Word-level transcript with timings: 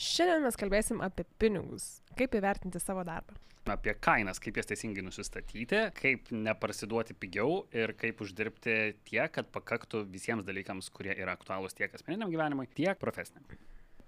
Šiandien 0.00 0.46
mes 0.46 0.56
kalbėsim 0.56 1.02
apie 1.04 1.26
pinigus, 1.36 1.98
kaip 2.16 2.32
įvertinti 2.38 2.80
savo 2.80 3.02
darbą. 3.04 3.34
Apie 3.68 3.92
kainas, 4.00 4.38
kaip 4.40 4.56
jas 4.56 4.70
teisingai 4.70 5.02
nusistatyti, 5.04 5.82
kaip 5.98 6.30
neparsiduoti 6.32 7.12
pigiau 7.20 7.66
ir 7.76 7.92
kaip 8.00 8.22
uždirbti 8.24 8.76
tiek, 9.04 9.28
kad 9.34 9.50
pakaktų 9.52 10.06
visiems 10.08 10.46
dalykams, 10.48 10.88
kurie 10.96 11.12
yra 11.12 11.36
aktualūs 11.36 11.76
tiek 11.76 11.92
asmeniniam 11.92 12.32
gyvenimui, 12.32 12.64
tiek 12.72 12.96
profesiniam. 13.02 13.44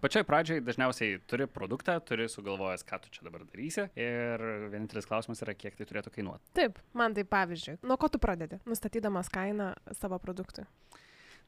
Pačioj 0.02 0.24
pradžioj 0.26 0.64
dažniausiai 0.64 1.20
turi 1.30 1.44
produktą, 1.46 1.98
turi 2.02 2.24
sugalvojęs, 2.32 2.82
ką 2.88 2.96
tu 3.04 3.12
čia 3.12 3.28
dabar 3.28 3.44
darysi 3.44 3.84
ir 3.92 4.48
vienintelis 4.72 5.06
klausimas 5.06 5.44
yra, 5.44 5.52
kiek 5.54 5.76
tai 5.76 5.86
turėtų 5.86 6.16
kainuoti. 6.16 6.48
Taip, 6.56 6.80
man 6.96 7.12
tai 7.14 7.28
pavyzdžiui, 7.28 7.76
nuo 7.84 8.00
ko 8.00 8.08
tu 8.10 8.18
pradedi, 8.22 8.58
nustatydamas 8.64 9.30
kainą 9.30 9.74
savo 10.00 10.18
produktui? 10.24 10.64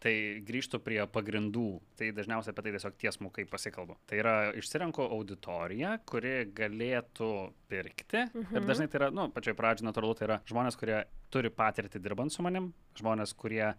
Tai 0.05 0.13
grįžtų 0.45 0.83
prie 0.85 0.99
pagrindų, 1.09 1.69
tai 1.97 2.11
dažniausiai 2.13 2.53
apie 2.53 2.67
tai 2.67 2.73
tiesiog 2.75 2.97
tiesmukai 3.01 3.47
pasikalbu. 3.49 3.97
Tai 4.05 4.19
yra 4.21 4.35
išsirenku 4.61 5.01
auditoriją, 5.17 5.95
kuri 6.05 6.35
galėtų 6.53 7.31
pirkti. 7.73 8.27
Mhm. 8.27 8.51
Ir 8.53 8.67
dažnai 8.69 8.89
tai 8.93 9.01
yra, 9.01 9.09
nu, 9.17 9.31
pačioj 9.33 9.57
pradžioje 9.57 9.89
natūralu, 9.89 10.19
tai 10.19 10.29
yra 10.29 10.39
žmonės, 10.51 10.77
kurie 10.77 10.99
turi 11.33 11.49
patirtį 11.49 12.03
dirbant 12.05 12.35
su 12.35 12.45
manim, 12.45 12.69
žmonės, 13.01 13.33
kurie 13.33 13.71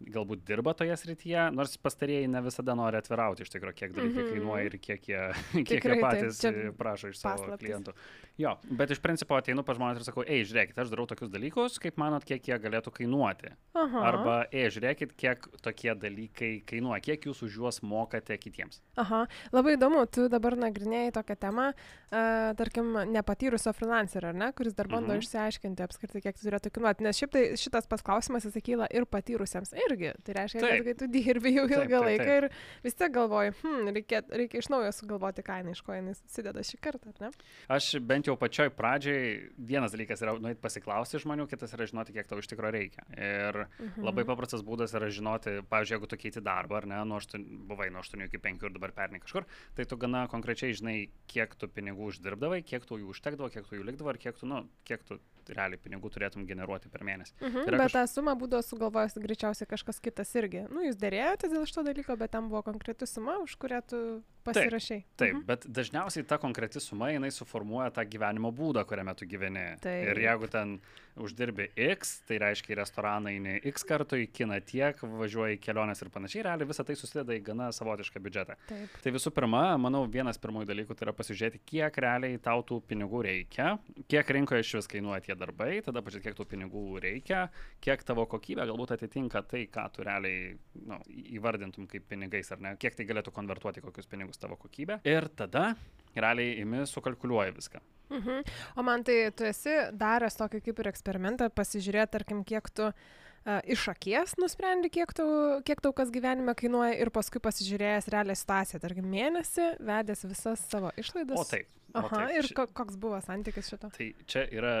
galbūt 0.00 0.44
dirba 0.44 0.74
toje 0.74 0.96
srityje, 0.96 1.50
nors 1.54 1.76
pastarieji 1.78 2.28
ne 2.28 2.40
visada 2.42 2.74
nori 2.74 2.98
atvirauti 2.98 3.42
iš 3.42 3.50
tikrųjų, 3.54 3.74
kiek 3.74 3.92
dalykai 3.94 4.22
mm 4.22 4.26
-hmm. 4.26 4.32
kainuoja 4.34 4.64
ir 4.64 4.78
kiek 4.78 5.08
jie, 5.08 5.20
kiek 5.54 5.68
Tikrai, 5.68 5.96
jie 5.96 6.02
patys 6.02 6.38
taip, 6.42 6.76
prašo 6.78 7.08
iš 7.08 7.18
savo 7.18 7.36
paslaptis. 7.38 7.68
klientų. 7.68 7.92
Jo, 8.38 8.56
bet 8.70 8.90
iš 8.90 8.98
principo 9.00 9.36
ateinu 9.36 9.62
pas 9.62 9.76
žmonės 9.78 9.96
ir 9.96 10.04
sakau, 10.04 10.24
ei, 10.26 10.42
žiūrėkit, 10.44 10.78
aš 10.78 10.90
darau 10.90 11.06
tokius 11.06 11.30
dalykus, 11.30 11.78
kaip 11.78 11.96
manot, 11.96 12.24
kiek 12.24 12.42
jie 12.48 12.58
galėtų 12.58 12.90
kainuoti. 12.90 13.52
Aha. 13.74 14.00
Arba, 14.08 14.46
ei, 14.52 14.66
žiūrėkit, 14.70 15.12
kiek 15.16 15.46
tokie 15.62 15.94
dalykai 15.94 16.62
kainuoja, 16.66 17.00
kiek 17.00 17.26
jūs 17.26 17.42
už 17.46 17.56
juos 17.56 17.82
mokate 17.82 18.36
kitiems. 18.38 18.82
Aha, 18.96 19.26
labai 19.52 19.76
įdomu, 19.76 20.06
tu 20.10 20.28
dabar 20.28 20.56
nagrinėjai 20.56 21.12
tokią 21.12 21.36
temą, 21.36 21.68
uh, 21.70 22.54
tarkim, 22.58 22.92
nepatyrusio 23.12 23.72
freelancerio, 23.72 24.28
ar 24.28 24.34
ne, 24.34 24.52
kuris 24.52 24.74
dar 24.74 24.88
bando 24.88 25.12
Mhm. 25.14 25.22
išsiaiškinti 25.22 25.82
apskritai, 25.86 26.20
kiek 26.22 26.34
tai 26.34 26.50
turėtų 26.50 26.70
kainuoti. 26.74 27.02
Nes 27.02 27.16
šiaip 27.18 27.30
tai 27.30 27.44
šitas 27.56 27.86
pats 27.86 28.02
klausimas 28.02 28.44
jis 28.44 28.58
kyla 28.64 28.86
ir 28.90 29.04
patyrusiems 29.06 29.72
irgi. 29.88 30.12
Tai 30.24 30.34
reiškia, 30.38 30.60
kad 30.60 30.70
Taip. 30.70 30.84
kai 30.88 30.94
tu 31.02 31.08
dirbi 31.14 31.52
jau 31.54 31.64
ilgą 31.66 32.00
taip, 32.00 32.06
laiką 32.08 32.24
taip. 32.24 32.44
ir 32.44 32.84
vis 32.86 32.94
tiek 32.98 33.12
galvoji, 33.14 33.52
hm, 33.62 33.90
reikia, 33.98 34.22
reikia 34.30 34.62
iš 34.62 34.68
naujo 34.72 34.92
sugalvoti 34.96 35.44
kainą, 35.46 35.74
iš 35.76 35.82
ko 35.86 35.92
jinai 35.96 36.14
susideda 36.18 36.64
šį 36.64 36.80
kartą, 36.84 37.12
ar 37.14 37.20
ne? 37.26 37.30
Aš 37.76 37.90
bent 38.00 38.26
jau 38.30 38.36
pačioj 38.40 38.70
pradžioj, 38.74 39.50
vienas 39.58 39.92
dalykas 39.94 40.22
yra 40.24 40.36
nueit 40.40 40.60
pasiklausti 40.62 41.20
žmonių, 41.22 41.48
kitas 41.50 41.74
yra 41.76 41.86
žinoti, 41.90 42.14
kiek 42.16 42.28
tau 42.30 42.38
iš 42.42 42.48
tikrųjų 42.52 42.74
reikia. 42.78 43.04
Ir 43.14 43.60
Mhm. 43.78 44.04
labai 44.04 44.24
paprastas 44.24 44.62
būdas 44.64 44.94
yra 44.96 45.08
žinoti, 45.10 45.58
pavyzdžiui, 45.68 45.94
jeigu 45.98 46.08
tu 46.08 46.16
keiti 46.16 46.40
darbą, 46.44 46.76
ar 46.82 46.86
ne, 46.86 47.02
nuo 47.04 47.18
8, 47.20 47.44
buvai 47.68 47.90
nuo 47.90 48.00
8 48.02 48.24
iki 48.26 48.38
5 48.38 48.62
ir 48.64 48.70
dabar 48.76 48.92
perni 48.92 49.20
kažkur, 49.20 49.44
tai 49.76 49.84
tu 49.84 49.96
gana 49.96 50.26
konkrečiai 50.28 50.72
žinai, 50.74 51.08
kiek 51.28 51.54
tu 51.54 51.68
pinigų 51.68 52.10
uždirbdavai, 52.10 52.62
kiek 52.64 52.84
tu 52.86 52.96
jų 52.98 53.10
užtekdavo, 53.14 53.50
kiek 53.52 53.66
tu 53.68 53.76
jų 53.76 53.84
likdavo 53.84 54.10
ir 54.14 54.18
kiek 54.18 54.38
tu, 54.38 54.46
nu, 54.46 54.64
kiek 54.84 55.02
tu 55.04 55.18
realiai 55.52 55.78
pinigų 55.78 56.10
turėtum 56.14 56.46
generuoti 56.48 56.88
per 56.88 57.00
mėnesį. 57.04 57.34
Mhm, 57.40 57.66
yra 57.68 57.78
bet 57.78 57.92
kaž- 57.92 57.92
tą 57.92 58.04
sumą 58.14 58.34
būdavo 58.40 58.62
sugalvojęs 58.64 59.18
greičiausiai 59.20 59.66
kažkas 59.68 60.00
kitas 60.00 60.32
irgi. 60.34 60.64
Nu, 60.70 60.80
jūs 60.86 60.96
dėrėjote 60.96 61.50
dėl 61.52 61.66
šito 61.66 61.84
dalyko, 61.84 62.16
bet 62.18 62.30
tam 62.30 62.48
buvo 62.48 62.62
konkreti 62.62 63.06
suma, 63.06 63.38
už 63.42 63.56
kurią 63.56 63.82
tu 63.86 64.22
pasirašai. 64.44 65.04
Taip, 65.16 65.34
Mhm. 65.34 65.44
bet 65.46 65.66
dažniausiai 65.66 66.26
ta 66.26 66.36
konkreti 66.38 66.80
suma, 66.80 67.08
jinai 67.08 67.30
suformuoja 67.32 67.90
tą 67.92 68.04
gyvenimo 68.04 68.52
būdą, 68.52 68.84
kuriame 68.84 69.14
tu 69.16 69.24
gyveni. 69.26 69.80
Taip. 69.80 70.08
Ir 70.08 70.16
jeigu 70.20 70.50
ten 70.50 70.80
uždirbi 71.16 71.68
X, 71.76 72.20
tai 72.26 72.38
reiškia 72.38 72.74
į 72.74 72.78
restoraną 72.82 73.30
eini 73.30 73.60
X 73.64 73.84
kartų, 73.84 74.18
į 74.24 74.28
kiną 74.34 74.58
tiek, 74.66 74.96
važiuoji 75.00 75.56
į 75.56 75.60
keliones 75.62 76.02
ir 76.02 76.08
panašiai, 76.10 76.42
realiai 76.44 76.66
visą 76.68 76.84
tai 76.84 76.94
susideda 76.94 77.32
į 77.32 77.42
gana 77.42 77.68
savotišką 77.72 78.20
biudžetą. 78.20 78.56
Taip. 78.68 78.88
Tai 79.02 79.12
visų 79.12 79.30
pirma, 79.32 79.78
manau, 79.78 80.04
vienas 80.10 80.36
pirmųjų 80.38 80.66
dalykų 80.66 80.96
tai 80.98 81.06
yra 81.06 81.12
pasižiūrėti, 81.14 81.60
kiek 81.64 81.94
realiai 81.96 82.38
tau 82.42 82.62
tų 82.62 82.82
pinigų 82.82 83.22
reikia, 83.24 83.78
kiek 84.08 84.26
rinkoje 84.26 84.60
iš 84.60 84.74
vis 84.74 84.86
kainuoja 84.88 85.22
tie 85.22 85.33
darbai, 85.38 85.78
tada 85.84 86.02
pažiūrėti, 86.04 86.28
kiek 86.28 86.38
tų 86.38 86.46
pinigų 86.50 86.84
reikia, 87.04 87.46
kiek 87.84 88.04
tavo 88.06 88.26
kokybė 88.30 88.66
galbūt 88.70 88.94
atitinka 88.96 89.44
tai, 89.50 89.64
ką 89.72 89.86
tu 89.94 90.06
realiai 90.06 90.54
nu, 90.88 91.00
įvardintum 91.36 91.88
kaip 91.90 92.06
pinigais 92.10 92.52
ar 92.54 92.62
ne, 92.64 92.76
kiek 92.80 92.96
tai 92.98 93.08
galėtų 93.08 93.34
konvertuoti 93.34 93.84
kokius 93.84 94.10
pinigus 94.10 94.40
tavo 94.40 94.58
kokybė. 94.60 95.00
Ir 95.08 95.28
tada 95.36 95.72
realiai 96.14 96.60
imi 96.62 96.84
sukalkuliuoji 96.88 97.58
viską. 97.58 97.82
Mhm. 98.14 98.40
O 98.76 98.84
man 98.86 99.04
tai 99.04 99.30
tu 99.36 99.46
esi 99.48 99.74
daręs 99.96 100.36
tokį 100.38 100.60
kaip 100.68 100.80
ir 100.80 100.90
eksperimentą, 100.92 101.50
pasižiūrėti, 101.56 102.12
tarkim, 102.18 102.42
kiek 102.46 102.68
tu 102.76 102.90
uh, 102.90 103.60
iš 103.68 103.88
akies 103.92 104.36
nusprendi, 104.40 104.90
kiek 104.92 105.12
tau, 105.16 105.60
kiek 105.66 105.80
tau 105.84 105.92
kas 105.96 106.12
gyvenime 106.14 106.54
kainuoja 106.58 106.96
ir 107.00 107.12
paskui 107.14 107.42
pasižiūrėjęs 107.44 108.10
realią 108.14 108.36
situaciją, 108.40 108.80
tarkim, 108.82 109.08
mėnesį, 109.10 109.70
vedęs 109.84 110.26
visas 110.28 110.64
savo 110.70 110.92
išlaidas. 111.00 111.40
O 111.40 111.48
taip. 111.48 111.68
Aha, 111.94 112.08
taip. 112.26 112.36
ir 112.40 112.66
koks 112.74 112.96
buvo 112.98 113.20
santykis 113.22 113.68
šito? 113.70 113.88
Tai 113.94 114.06
čia 114.26 114.42
yra 114.50 114.72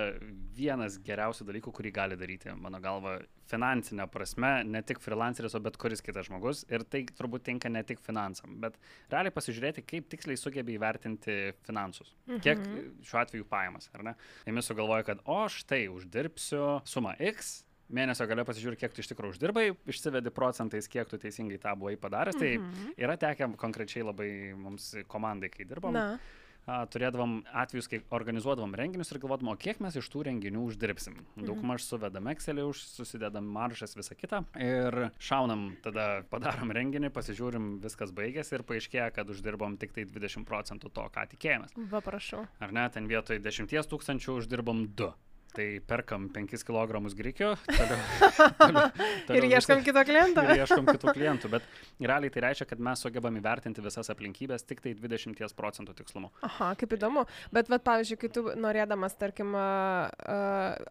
vienas 0.56 0.96
geriausių 1.06 1.46
dalykų, 1.46 1.72
kurį 1.76 1.92
gali 1.94 2.16
daryti, 2.18 2.50
mano 2.58 2.80
galva, 2.82 3.20
finansinė 3.50 4.06
prasme, 4.10 4.64
ne 4.66 4.80
tik 4.82 4.98
freelanceris, 5.04 5.54
o 5.54 5.60
bet 5.62 5.76
kuris 5.78 6.02
kitas 6.02 6.26
žmogus. 6.26 6.64
Ir 6.72 6.82
tai 6.88 7.04
turbūt 7.06 7.44
tinka 7.46 7.68
ne 7.70 7.82
tik 7.86 8.00
finansam, 8.02 8.56
bet 8.60 8.78
realiai 9.12 9.30
pasižiūrėti, 9.36 9.84
kaip 9.86 10.08
tiksliai 10.10 10.36
sugebi 10.40 10.74
įvertinti 10.78 11.52
finansus. 11.68 12.14
Kiek 12.40 12.58
Mhm. 12.58 13.02
šiuo 13.04 13.20
atveju 13.22 13.44
pajamas, 13.46 13.90
ar 13.94 14.02
ne? 14.02 14.14
Jame 14.46 14.62
sugalvoja, 14.62 15.04
kad 15.04 15.20
o 15.26 15.44
štai 15.48 15.86
uždirbsiu 15.88 16.82
sumą 16.84 17.14
X. 17.20 17.64
Mėnesio 17.92 18.26
gale 18.26 18.42
pasižiūrė, 18.48 18.78
kiek 18.80 18.94
tu 18.96 19.02
iš 19.02 19.08
tikrųjų 19.12 19.36
uždirbai, 19.36 19.76
išsivedi 19.86 20.30
procentais, 20.32 20.88
kiek 20.88 21.06
tu 21.06 21.18
teisingai 21.20 21.58
tą 21.60 21.76
buvai 21.76 21.96
padaręs. 22.00 22.34
Tai 22.40 22.56
Mhm. 22.58 22.94
yra 22.96 23.16
tekę 23.16 23.54
konkrečiai 23.56 24.02
labai 24.02 24.56
mums 24.56 24.94
komandai, 25.06 25.50
kai 25.52 25.64
dirbom 25.68 25.92
Na, 25.92 26.18
turėdavom 26.66 27.40
atvejus, 27.64 27.88
kai 27.90 28.00
organizuodavom 28.14 28.74
renginius 28.78 29.12
ir 29.12 29.20
galvodavom, 29.22 29.52
o 29.54 29.60
kiek 29.60 29.80
mes 29.84 29.96
iš 30.00 30.08
tų 30.12 30.24
renginių 30.30 30.64
uždirbsim. 30.68 31.18
Daugmaž 31.36 31.84
suvedam 31.86 32.30
Excelį, 32.32 32.66
už, 32.70 32.84
susidedam 32.96 33.48
maržas, 33.56 33.96
visą 33.98 34.16
kitą 34.18 34.44
ir 34.60 35.10
šaunam, 35.22 35.74
tada 35.84 36.24
padarom 36.30 36.72
renginį, 36.74 37.12
pasižiūrim, 37.14 37.68
viskas 37.84 38.14
baigėsi 38.16 38.58
ir 38.58 38.66
paaiškėja, 38.68 39.10
kad 39.14 39.30
uždirbom 39.34 39.78
tik 39.80 39.94
tai 39.96 40.06
20 40.08 40.48
procentų 40.48 40.92
to, 40.94 41.06
ką 41.14 41.26
tikėjomės. 41.34 41.76
va 41.92 42.00
prašau. 42.04 42.46
Ar 42.64 42.74
ne, 42.74 42.88
ten 42.94 43.08
vietoj 43.10 43.42
10 43.44 43.70
tūkstančių 43.92 44.40
uždirbom 44.40 44.86
2. 44.96 45.12
Tai 45.54 45.66
perkam 45.86 46.24
5 46.34 46.64
kg 46.66 46.98
grikio, 47.14 47.52
toliau, 47.68 47.98
toliau, 48.58 48.88
Ir 48.90 49.26
toliau 49.28 49.50
ieškam 49.54 49.78
viską- 49.78 49.84
kito 49.86 50.02
kliento. 50.08 50.42
ir 50.50 50.62
ieškom 50.64 50.86
kitų 50.88 51.12
klientų, 51.14 51.50
bet 51.52 51.62
realiai 52.02 52.32
tai 52.34 52.42
reiškia, 52.42 52.66
kad 52.72 52.80
mes 52.82 52.98
sugebam 53.06 53.36
įvertinti 53.38 53.84
visas 53.84 54.10
aplinkybės 54.10 54.66
tik 54.66 54.80
tai 54.82 54.96
20 54.98 55.54
procentų 55.54 55.94
tikslumu. 56.00 56.32
Aha, 56.42 56.72
kaip 56.80 56.96
įdomu. 56.98 57.22
Bet, 57.54 57.70
vat, 57.70 57.84
pavyzdžiui, 57.86 58.18
kai 58.24 58.32
tu 58.34 58.42
norėdamas, 58.58 59.14
tarkim, 59.20 59.54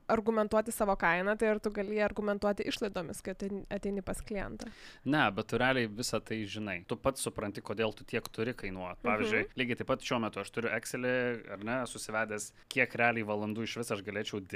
argumentuoti 0.08 0.72
savo 0.72 0.96
kainą, 1.00 1.36
tai 1.40 1.52
ar 1.54 1.60
tu 1.60 1.72
gali 1.76 2.00
argumentuoti 2.04 2.64
išlaidomis, 2.72 3.20
kad 3.26 3.44
ateini- 3.44 4.04
pas 4.04 4.22
klientą? 4.22 4.72
Ne, 5.06 5.26
bet 5.32 5.48
tu 5.48 5.58
realiai 5.60 5.88
visą 5.88 6.20
tai 6.24 6.40
žinai. 6.48 6.86
Tu 6.88 6.96
pats 6.96 7.22
supranti, 7.22 7.62
kodėl 7.62 7.94
tu 7.96 8.04
tiek 8.04 8.24
turi 8.32 8.54
kainuoti. 8.54 9.04
Pavyzdžiui, 9.04 9.44
Mhm. 9.44 9.60
lygiai 9.60 9.78
taip 9.78 9.88
pat 9.88 10.00
šiuo 10.00 10.20
metu 10.22 10.40
aš 10.40 10.50
turiu 10.52 10.72
Excelį, 10.72 11.52
ar 11.52 11.64
ne, 11.64 11.78
susivedęs, 11.88 12.52
kiek 12.70 12.92
realiai 12.96 13.24
valandų 13.28 13.64
iš 13.64 13.78
vis 13.78 13.92
aš 13.92 14.02
galėčiau 14.02 14.40
dirbti, 14.42 14.53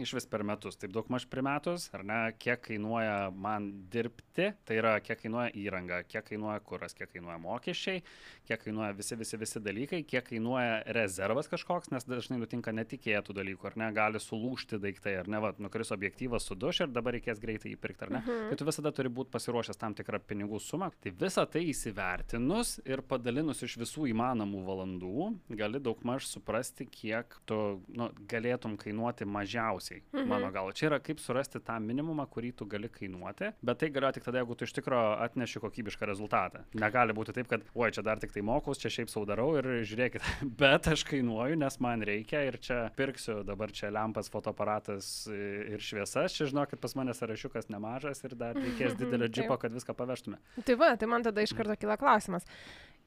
iš 0.00 0.14
vis 0.16 0.26
per 0.30 0.44
metus. 0.46 0.78
Taip 0.80 0.92
daug 0.94 1.08
maž 1.12 1.26
per 1.30 1.42
metus, 1.46 1.88
ar 1.96 2.04
ne, 2.06 2.18
kiek 2.40 2.62
kainuoja 2.64 3.30
man 3.34 3.70
dirbti, 3.92 4.50
tai 4.66 4.78
yra 4.80 4.96
kiek 5.04 5.20
kainuoja 5.22 5.52
įranga, 5.58 6.02
kiek 6.08 6.26
kainuoja 6.28 6.60
kuras, 6.66 6.94
kiek 6.96 7.10
kainuoja 7.12 7.38
mokesčiai, 7.42 8.02
kiek 8.48 8.62
kainuoja 8.64 8.94
visi, 8.98 9.18
visi, 9.20 9.38
visi 9.40 9.62
dalykai, 9.62 10.02
kiek 10.08 10.26
kainuoja 10.30 10.80
rezervas 10.96 11.50
kažkoks, 11.50 11.92
nes 11.94 12.06
dažnai 12.08 12.40
nutinka 12.40 12.74
netikėtų 12.74 13.36
dalykų, 13.36 13.70
ar 13.70 13.78
ne, 13.80 13.90
gali 13.96 14.22
sulūšti 14.22 14.80
daiktai, 14.82 15.16
ar 15.22 15.30
ne, 15.30 15.40
va, 15.42 15.52
nukris 15.62 15.92
objektyvas 15.94 16.48
suduš 16.50 16.84
ir 16.84 16.94
dabar 16.94 17.16
reikės 17.16 17.42
greitai 17.42 17.74
jį 17.74 17.80
pirkti, 17.80 18.06
ar 18.08 18.14
ne. 18.16 18.22
Mhm. 18.24 18.50
Tai 18.50 18.60
tu 18.60 18.68
visada 18.68 18.94
turi 18.94 19.12
būti 19.12 19.32
pasiruošęs 19.34 19.80
tam 19.80 19.96
tikrą 19.98 20.22
pinigų 20.26 20.60
sumą. 20.62 20.90
Tai 21.00 21.14
visą 21.20 21.46
tai 21.50 21.64
įsivertinus 21.70 22.78
ir 22.88 23.04
padalinus 23.06 23.62
iš 23.66 23.76
visų 23.80 24.08
įmanomų 24.10 24.64
valandų, 24.66 25.28
gali 25.60 25.80
daugmaž 25.82 26.28
suprasti, 26.30 26.86
kiek 26.90 27.36
tu 27.48 27.60
nu, 27.88 28.10
galėtum 28.30 28.76
kainuoti 28.80 29.19
mažiausiai. 29.26 30.02
Mhm. 30.12 30.28
Mano 30.30 30.50
gal. 30.54 30.70
Čia 30.76 30.90
yra 30.90 31.00
kaip 31.02 31.20
surasti 31.22 31.60
tą 31.64 31.78
minimumą, 31.82 32.26
kurį 32.30 32.52
tu 32.60 32.66
gali 32.70 32.90
kainuoti, 32.92 33.52
bet 33.62 33.80
tai 33.82 33.90
galioja 33.94 34.18
tik 34.18 34.26
tada, 34.26 34.42
jeigu 34.42 34.56
tu 34.56 34.68
iš 34.68 34.74
tikrųjų 34.78 35.12
atneši 35.26 35.62
kokybišką 35.64 36.08
rezultatą. 36.10 36.64
Negali 36.80 37.16
būti 37.16 37.34
taip, 37.36 37.48
kad, 37.50 37.64
oi, 37.74 37.90
čia 37.94 38.04
dar 38.06 38.20
tik 38.22 38.34
tai 38.34 38.44
mokaus, 38.46 38.80
čia 38.82 38.92
šiaip 38.92 39.12
sau 39.12 39.24
darau 39.28 39.52
ir 39.58 39.68
žiūrėkit, 39.88 40.26
bet 40.62 40.90
aš 40.92 41.04
kainuoju, 41.08 41.58
nes 41.60 41.80
man 41.82 42.04
reikia 42.06 42.44
ir 42.48 42.60
čia 42.62 42.80
pirksiu 42.96 43.40
dabar 43.46 43.72
čia 43.74 43.92
lempas, 43.94 44.30
fotoaparatas 44.32 45.10
ir 45.30 45.82
šviesas. 45.84 46.36
Čia 46.36 46.50
žinokit, 46.52 46.80
pas 46.82 46.94
mane 46.98 47.14
sąrašiukas 47.16 47.70
nemažas 47.72 48.24
ir 48.26 48.36
dar 48.38 48.58
reikės 48.58 48.96
didelio 49.00 49.30
džipo, 49.30 49.58
kad 49.60 49.74
viską 49.74 49.96
pavežtume. 49.96 50.40
Tai 50.66 50.78
va, 50.80 50.94
tai 51.00 51.10
man 51.10 51.26
tada 51.26 51.44
iš 51.44 51.54
karto 51.56 51.76
kyla 51.80 51.98
klausimas. 52.00 52.46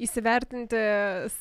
Įsivertinti 0.01 0.80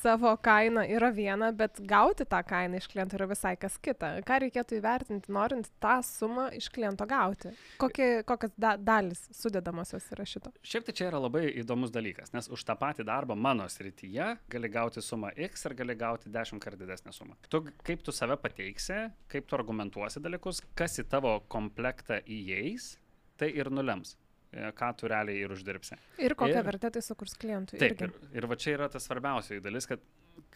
savo 0.01 0.33
kainą 0.43 0.85
yra 0.93 1.11
viena, 1.15 1.51
bet 1.57 1.81
gauti 1.89 2.27
tą 2.29 2.43
kainą 2.47 2.81
iš 2.81 2.89
kliento 2.93 3.17
yra 3.19 3.29
visai 3.31 3.55
kas 3.61 3.79
kita. 3.83 4.15
Ką 4.27 4.39
reikėtų 4.45 4.79
įvertinti, 4.79 5.33
norint 5.33 5.71
tą 5.83 5.99
sumą 6.07 6.49
iš 6.57 6.69
kliento 6.75 7.07
gauti? 7.09 7.53
Kokie, 7.81 8.09
kokios 8.29 8.55
da, 8.61 8.75
dalis 8.77 9.25
sudėdamosios 9.37 10.09
yra 10.15 10.27
šito? 10.29 10.53
Šiaip 10.67 10.89
tai 10.89 10.97
čia 10.99 11.09
yra 11.11 11.23
labai 11.23 11.47
įdomus 11.63 11.93
dalykas, 11.95 12.33
nes 12.37 12.51
už 12.53 12.65
tą 12.69 12.77
patį 12.81 13.07
darbą 13.09 13.37
mano 13.39 13.69
srityje 13.73 14.33
gali 14.53 14.73
gauti 14.73 15.05
sumą 15.05 15.33
X 15.49 15.69
ir 15.69 15.77
gali 15.79 15.97
gauti 15.99 16.33
10 16.33 16.63
kart 16.63 16.81
didesnę 16.81 17.15
sumą. 17.17 17.39
Tu, 17.49 17.65
kaip 17.87 18.05
tu 18.05 18.15
save 18.15 18.39
pateiksi, 18.43 19.05
kaip 19.33 19.49
tu 19.49 19.59
argumentuosi 19.59 20.23
dalykus, 20.23 20.63
kas 20.79 20.99
į 21.03 21.09
tavo 21.13 21.39
komplektą 21.53 22.21
įeis, 22.27 22.97
tai 23.41 23.51
ir 23.57 23.73
nulems 23.73 24.17
ką 24.53 24.91
tu 24.99 25.11
realiai 25.11 25.45
ir 25.45 25.53
uždirbsi. 25.55 25.99
Ir 26.23 26.37
kokią 26.39 26.61
ir, 26.61 26.67
vertę 26.67 26.91
tai 26.95 27.03
sukurs 27.05 27.37
klientui. 27.41 27.79
Taip, 27.81 27.97
irgi. 27.97 28.09
ir, 28.09 28.39
ir 28.41 28.49
va 28.51 28.59
čia 28.61 28.77
yra 28.77 28.89
tas 28.93 29.07
svarbiausioji 29.09 29.65
dalis, 29.65 29.89
kad 29.89 30.03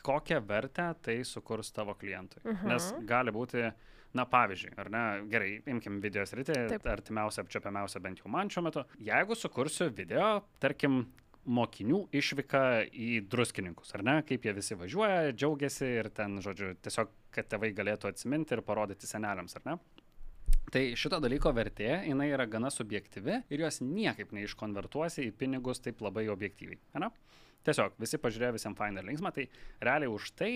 kokią 0.07 0.41
vertę 0.47 0.89
tai 1.03 1.19
sukurs 1.25 1.73
tavo 1.73 1.95
klientui. 1.95 2.43
Uh 2.45 2.53
-huh. 2.53 2.73
Nes 2.73 2.95
gali 3.09 3.33
būti, 3.33 3.73
na 4.15 4.25
pavyzdžiui, 4.25 4.73
ar 4.77 4.91
ne, 4.91 5.05
gerai, 5.31 5.63
imkim 5.67 6.01
video 6.01 6.23
sritį, 6.23 6.81
artimiausia, 6.85 7.43
apčiopiamiausia 7.43 8.01
bent 8.01 8.19
jau 8.19 8.31
man 8.31 8.49
šiuo 8.49 8.63
metu. 8.63 8.85
Jeigu 8.99 9.35
sukursiu 9.35 9.91
video, 9.91 10.45
tarkim, 10.61 11.07
mokinių 11.47 12.09
išvyka 12.17 12.63
į 12.91 13.21
druskininkus, 13.31 13.95
ar 13.95 14.03
ne, 14.03 14.17
kaip 14.27 14.47
jie 14.47 14.53
visi 14.57 14.75
važiuoja, 14.79 15.33
džiaugiasi 15.33 15.87
ir 16.01 16.09
ten, 16.15 16.41
žodžiu, 16.43 16.75
tiesiog, 16.83 17.13
kad 17.31 17.49
tėvai 17.53 17.73
galėtų 17.77 18.11
atsiminti 18.11 18.57
ir 18.57 18.63
parodyti 18.67 19.07
seneliams, 19.07 19.57
ar 19.57 19.63
ne. 19.65 19.77
Tai 20.73 20.83
šito 20.99 21.21
dalyko 21.23 21.53
vertė, 21.55 21.91
jinai 22.09 22.27
yra 22.33 22.47
gana 22.51 22.73
subjektyvi 22.75 23.37
ir 23.55 23.63
jos 23.63 23.79
niekaip 23.85 24.33
neiškonvertuosi 24.35 25.29
į 25.29 25.35
pinigus 25.39 25.83
taip 25.85 26.03
labai 26.03 26.27
objektyviai. 26.33 26.81
Ne? 26.99 27.13
Tiesiog 27.67 27.95
visi 28.03 28.19
pažiūrėjo 28.23 28.57
visiems 28.57 28.79
fainai 28.79 29.03
ir 29.03 29.09
linksma, 29.11 29.33
tai 29.35 29.47
realiai 29.83 30.11
už 30.11 30.33
tai, 30.39 30.51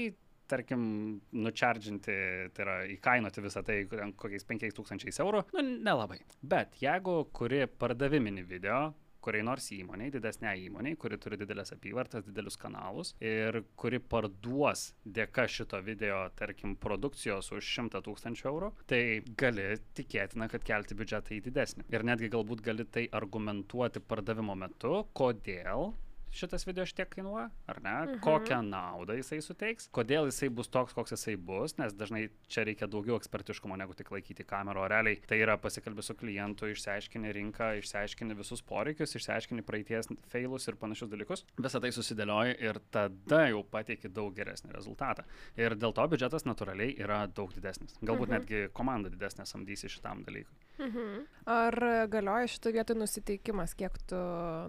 tarkim, 0.50 0.82
nučardžinti, 1.30 2.16
tai 2.54 2.64
yra 2.64 2.76
įkainuoti 2.96 3.44
visą 3.44 3.62
tai 3.66 3.84
kokiais 3.90 4.46
5000 4.46 5.22
eurų, 5.22 5.44
nu 5.54 5.64
nelabai. 5.70 6.18
Bet 6.42 6.78
jeigu 6.82 7.20
kuri 7.34 7.64
pardaviminį 7.78 8.46
video, 8.50 8.80
kuriai 9.24 9.44
nors 9.46 9.70
įmoniai, 9.76 10.12
didesniai 10.14 10.66
įmoniai, 10.66 10.98
kuri 11.00 11.18
turi 11.20 11.38
didelės 11.40 11.74
apyvartas, 11.76 12.26
didelius 12.26 12.58
kanalus 12.60 13.14
ir 13.20 13.62
kuri 13.80 14.00
parduos 14.00 14.90
dėka 15.04 15.46
šito 15.50 15.80
video, 15.86 16.22
tarkim, 16.38 16.76
produkcijos 16.80 17.52
už 17.56 17.72
100 17.80 18.04
tūkstančių 18.06 18.50
eurų, 18.52 18.72
tai 18.90 19.02
gali 19.40 19.72
tikėtina, 19.96 20.50
kad 20.52 20.64
kelti 20.66 20.98
biudžetą 20.98 21.36
į 21.36 21.42
didesnį. 21.48 21.88
Ir 21.92 22.06
netgi 22.06 22.32
galbūt 22.32 22.64
gali 22.64 22.86
tai 22.88 23.06
argumentuoti 23.20 24.02
pardavimo 24.04 24.56
metu, 24.58 25.04
kodėl 25.16 25.92
šitas 26.34 26.66
video 26.66 26.86
šiek 26.86 27.00
tiek 27.00 27.10
kainuoja, 27.16 27.48
ar 27.70 27.80
ne, 27.82 27.94
mhm. 27.94 28.20
kokią 28.24 28.60
naudą 28.66 29.16
jisai 29.18 29.40
suteiks, 29.44 29.88
kodėl 29.94 30.28
jisai 30.30 30.50
bus 30.54 30.70
toks, 30.72 30.94
koks 30.96 31.14
jisai 31.14 31.36
bus, 31.36 31.76
nes 31.80 31.94
dažnai 31.96 32.26
čia 32.50 32.64
reikia 32.68 32.88
daugiau 32.90 33.18
ekspertiškumo 33.20 33.78
negu 33.80 33.96
tik 33.98 34.12
laikyti 34.14 34.46
kamerą, 34.48 34.84
o 34.84 34.90
realiai 34.90 35.20
tai 35.28 35.40
yra 35.42 35.56
pasikalbė 35.60 36.04
su 36.06 36.16
klientu, 36.18 36.70
išsiaiškini 36.70 37.34
rinką, 37.36 37.72
išsiaiškini 37.80 38.36
visus 38.38 38.62
poreikius, 38.66 39.16
išsiaiškini 39.18 39.66
praeities 39.66 40.10
failus 40.32 40.68
ir 40.70 40.78
panašius 40.80 41.10
dalykus, 41.12 41.44
visą 41.58 41.82
tai 41.82 41.92
susidėlioji 41.96 42.58
ir 42.68 42.80
tada 42.94 43.42
jau 43.50 43.62
pateiki 43.74 44.12
daug 44.12 44.34
geresnį 44.36 44.74
rezultatą. 44.76 45.26
Ir 45.58 45.76
dėl 45.78 45.94
to 45.96 46.06
biudžetas 46.12 46.46
natūraliai 46.48 46.96
yra 47.00 47.24
daug 47.26 47.52
didesnis. 47.56 47.96
Galbūt 48.00 48.30
mhm. 48.30 48.36
netgi 48.36 48.74
komanda 48.76 49.12
didesnė 49.12 49.46
samdysi 49.48 49.90
šitam 49.92 50.24
dalykui. 50.26 50.58
Mhm. 50.80 51.24
Ar 51.52 51.76
galioja 52.12 52.48
šitoje 52.48 52.78
vietoje 52.78 53.00
nusiteikimas, 53.02 53.74
kiek 53.76 53.98
tu 54.08 54.20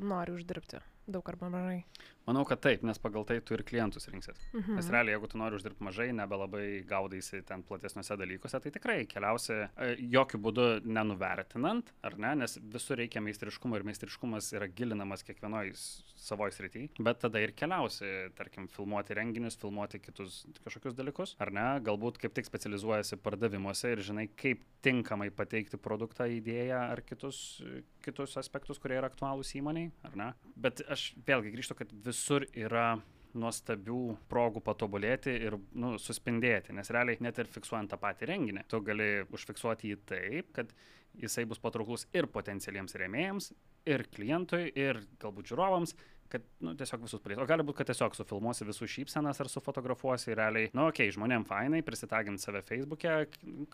nori 0.03 0.35
uždirbti? 0.35 0.81
Daug 1.07 1.29
arba 1.29 1.49
mažai? 1.49 1.85
Manau, 2.27 2.43
kad 2.45 2.61
taip, 2.61 2.83
nes 2.85 2.99
pagal 3.01 3.25
tai 3.27 3.39
tu 3.41 3.55
ir 3.55 3.63
klientus 3.65 4.07
rinksit. 4.11 4.37
Mhm. 4.53 4.77
Nes 4.77 4.89
realiai, 4.93 5.15
jeigu 5.15 5.29
tu 5.31 5.39
nori 5.41 5.57
uždirbti 5.57 5.85
mažai, 5.85 6.09
nebelabai 6.13 6.83
gaudaisi 6.87 7.41
ten 7.47 7.63
platesniuose 7.65 8.17
dalykuose, 8.19 8.59
tai 8.61 8.71
tikrai 8.75 8.97
keliausi 9.09 9.55
e, 9.57 9.95
jokių 10.13 10.41
būdų 10.45 10.67
nenuvertinant, 10.85 11.89
ar 12.05 12.17
ne, 12.21 12.35
nes 12.43 12.57
visur 12.61 13.01
reikia 13.01 13.23
meistriškumo 13.25 13.79
ir 13.79 13.87
meistriškumas 13.89 14.51
yra 14.53 14.69
gilinamas 14.69 15.25
kiekvienoj 15.25 15.73
savoje 16.21 16.55
srityje, 16.57 16.91
bet 17.01 17.23
tada 17.25 17.41
ir 17.41 17.55
keliausi, 17.57 18.11
tarkim, 18.37 18.69
filmuoti 18.71 19.17
renginius, 19.17 19.57
filmuoti 19.61 20.01
kitus 20.03 20.43
kažkokius 20.61 20.97
dalykus, 20.97 21.35
ar 21.41 21.53
ne, 21.55 21.67
galbūt 21.85 22.21
kaip 22.21 22.37
tik 22.37 22.49
specializuojasi 22.49 23.17
pardavimuose 23.25 23.95
ir 23.95 24.03
žinai, 24.05 24.27
kaip 24.37 24.61
tinkamai 24.85 25.29
pateikti 25.33 25.79
produktą, 25.81 26.27
idėją 26.29 26.85
ar 26.93 27.01
kitus, 27.05 27.61
kitus 28.05 28.37
aspektus, 28.41 28.79
kurie 28.81 28.97
yra 28.99 29.09
aktualūs 29.11 29.53
įmoniai, 29.57 29.91
ar 30.05 30.17
ne. 30.17 30.29
Bet 30.61 30.81
aš 30.91 31.11
vėlgi 31.27 31.53
grįžtu, 31.53 31.77
kad 31.77 31.91
visur 32.11 32.45
yra 32.53 32.93
nuostabių 33.37 33.99
progų 34.31 34.61
patobulėti 34.65 35.33
ir 35.47 35.55
nu, 35.79 35.93
suspindėti, 36.01 36.75
nes 36.75 36.91
realiai 36.91 37.19
net 37.23 37.39
ir 37.39 37.49
fiksuojant 37.51 37.91
tą 37.93 37.99
patį 38.01 38.27
renginį, 38.31 38.65
tu 38.67 38.81
gali 38.83 39.11
užfiksuoti 39.31 39.91
jį 39.91 39.99
taip, 40.09 40.49
kad 40.57 40.73
jisai 41.21 41.45
bus 41.47 41.61
patrauklus 41.63 42.07
ir 42.15 42.27
potencialiems 42.31 42.95
rėmėjams, 42.99 43.51
ir 43.91 44.05
klientui, 44.13 44.65
ir 44.75 45.01
galbūt 45.21 45.51
žiūrovams, 45.51 45.95
kad 46.31 46.45
nu, 46.63 46.73
tiesiog 46.79 47.05
visus 47.05 47.21
palies. 47.23 47.39
O 47.41 47.47
gali 47.49 47.65
būti, 47.67 47.79
kad 47.81 47.91
tiesiog 47.91 48.15
sufilmuosi 48.17 48.67
visų 48.67 48.89
šypsenas 48.95 49.41
ar 49.43 49.49
sufotografuosi 49.51 50.35
realiai, 50.37 50.71
nu, 50.77 50.87
okei, 50.89 51.09
okay, 51.09 51.15
žmonėm 51.15 51.45
fainai, 51.49 51.81
prisitagint 51.85 52.41
save 52.43 52.63
Facebook'e, 52.67 53.15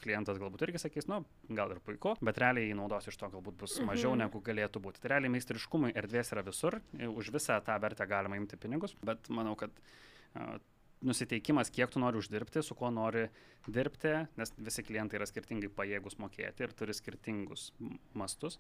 klientas 0.02 0.40
galbūt 0.42 0.68
irgi 0.68 0.84
sakys, 0.84 1.10
nu, 1.12 1.22
gal 1.58 1.76
ir 1.76 1.82
puiku, 1.86 2.16
bet 2.24 2.42
realiai 2.44 2.74
naudos 2.78 3.10
iš 3.12 3.20
to 3.22 3.30
galbūt 3.36 3.60
bus 3.64 3.78
mažiau 3.88 4.14
mhm. 4.14 4.26
negu 4.26 4.44
galėtų 4.46 4.84
būti. 4.84 5.04
Tai 5.04 5.16
realiai 5.16 5.34
meistriškumui 5.38 5.94
erdvės 5.98 6.34
yra 6.36 6.46
visur, 6.48 6.82
už 7.14 7.34
visą 7.36 7.60
tą 7.66 7.78
vertę 7.84 8.10
galima 8.10 8.40
imti 8.40 8.60
pinigus, 8.60 8.98
bet 9.06 9.30
manau, 9.34 9.56
kad 9.60 9.74
uh, 9.78 10.58
nusiteikimas, 11.02 11.70
kiek 11.74 11.92
tu 11.94 12.02
nori 12.02 12.18
uždirbti, 12.18 12.64
su 12.66 12.76
kuo 12.78 12.90
nori 12.94 13.28
dirbti, 13.68 14.14
nes 14.40 14.54
visi 14.58 14.84
klientai 14.86 15.20
yra 15.20 15.28
skirtingai 15.30 15.70
pajėgus 15.74 16.18
mokėti 16.22 16.66
ir 16.66 16.74
turi 16.78 16.96
skirtingus 16.98 17.70
mastus. 18.18 18.58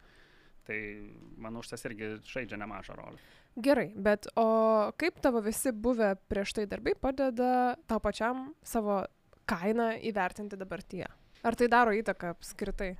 Tai 0.67 0.77
manau, 1.39 1.63
šitas 1.63 1.85
irgi 1.87 2.13
žaidžia 2.27 2.59
nemažą 2.59 2.97
rolę. 2.97 3.21
Gerai, 3.57 3.87
bet 3.95 4.27
o 4.37 4.47
kaip 5.01 5.21
tavo 5.23 5.41
visi 5.41 5.71
buvę 5.73 6.11
prieš 6.29 6.53
tai 6.59 6.67
darbai 6.69 6.93
padeda 6.99 7.77
tau 7.89 8.01
pačiam 8.03 8.51
savo 8.61 9.01
kainą 9.49 9.93
įvertinti 10.11 10.59
dabartyje? 10.59 11.07
Ar 11.47 11.55
tai 11.55 11.69
daro 11.71 11.93
įtaką 11.95 12.35
apskritai? 12.35 12.95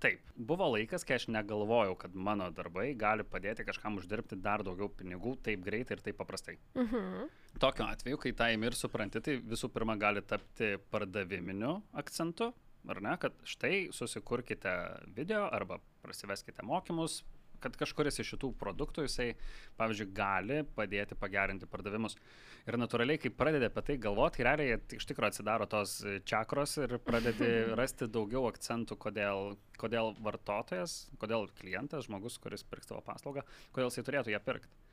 Taip, 0.00 0.20
buvo 0.36 0.66
laikas, 0.74 1.06
kai 1.08 1.16
aš 1.16 1.24
negalvojau, 1.32 1.94
kad 1.96 2.16
mano 2.26 2.50
darbai 2.52 2.90
gali 3.00 3.24
padėti 3.24 3.64
kažkam 3.64 3.96
uždirbti 3.96 4.36
dar 4.44 4.60
daugiau 4.66 4.90
pinigų 4.92 5.38
taip 5.46 5.62
greitai 5.64 5.96
ir 5.96 6.02
taip 6.04 6.18
paprastai. 6.20 6.58
Uh 6.74 6.82
mhm. 6.82 7.06
-huh. 7.14 7.30
Tokiu 7.60 7.84
atveju, 7.86 8.18
kai 8.18 8.32
tai 8.32 8.52
ir 8.54 8.74
supranti, 8.74 9.20
tai 9.20 9.36
visų 9.38 9.70
pirma 9.72 9.96
gali 9.96 10.22
tapti 10.22 10.76
pardaviminiu 10.90 11.82
akcentu, 11.92 12.52
ar 12.88 13.00
ne, 13.04 13.14
kad 13.20 13.36
štai 13.48 13.88
susikurkite 13.94 14.74
video 15.16 15.46
arba 15.52 15.80
prasiveskite 16.04 16.64
mokymus, 16.66 17.22
kad 17.64 17.76
kažkuris 17.80 18.20
iš 18.20 18.34
šitų 18.34 18.50
produktų 18.60 19.06
jisai, 19.06 19.30
pavyzdžiui, 19.78 20.10
gali 20.16 20.60
padėti 20.76 21.16
pagerinti 21.16 21.68
pardavimus. 21.70 22.16
Ir 22.68 22.78
natūraliai, 22.80 23.20
kai 23.20 23.32
pradedi 23.32 23.68
apie 23.68 23.84
tai 23.88 23.96
galvoti, 24.00 24.40
tai 24.40 24.46
realiai 24.48 24.78
iš 24.96 25.08
tikrųjų 25.08 25.32
atsidaro 25.32 25.68
tos 25.70 25.98
čakros 26.28 26.76
ir 26.80 26.96
pradedi 27.04 27.50
rasti 27.80 28.08
daugiau 28.12 28.48
akcentų, 28.50 28.98
kodėl, 29.00 29.54
kodėl 29.80 30.12
vartotojas, 30.24 31.04
kodėl 31.20 31.48
klientas, 31.60 32.08
žmogus, 32.08 32.40
kuris 32.40 32.66
pirks 32.68 32.92
tavo 32.92 33.04
paslaugą, 33.04 33.44
kodėl 33.72 33.92
jisai 33.92 34.08
turėtų 34.08 34.36
ją 34.36 34.44
pirkti. 34.44 34.83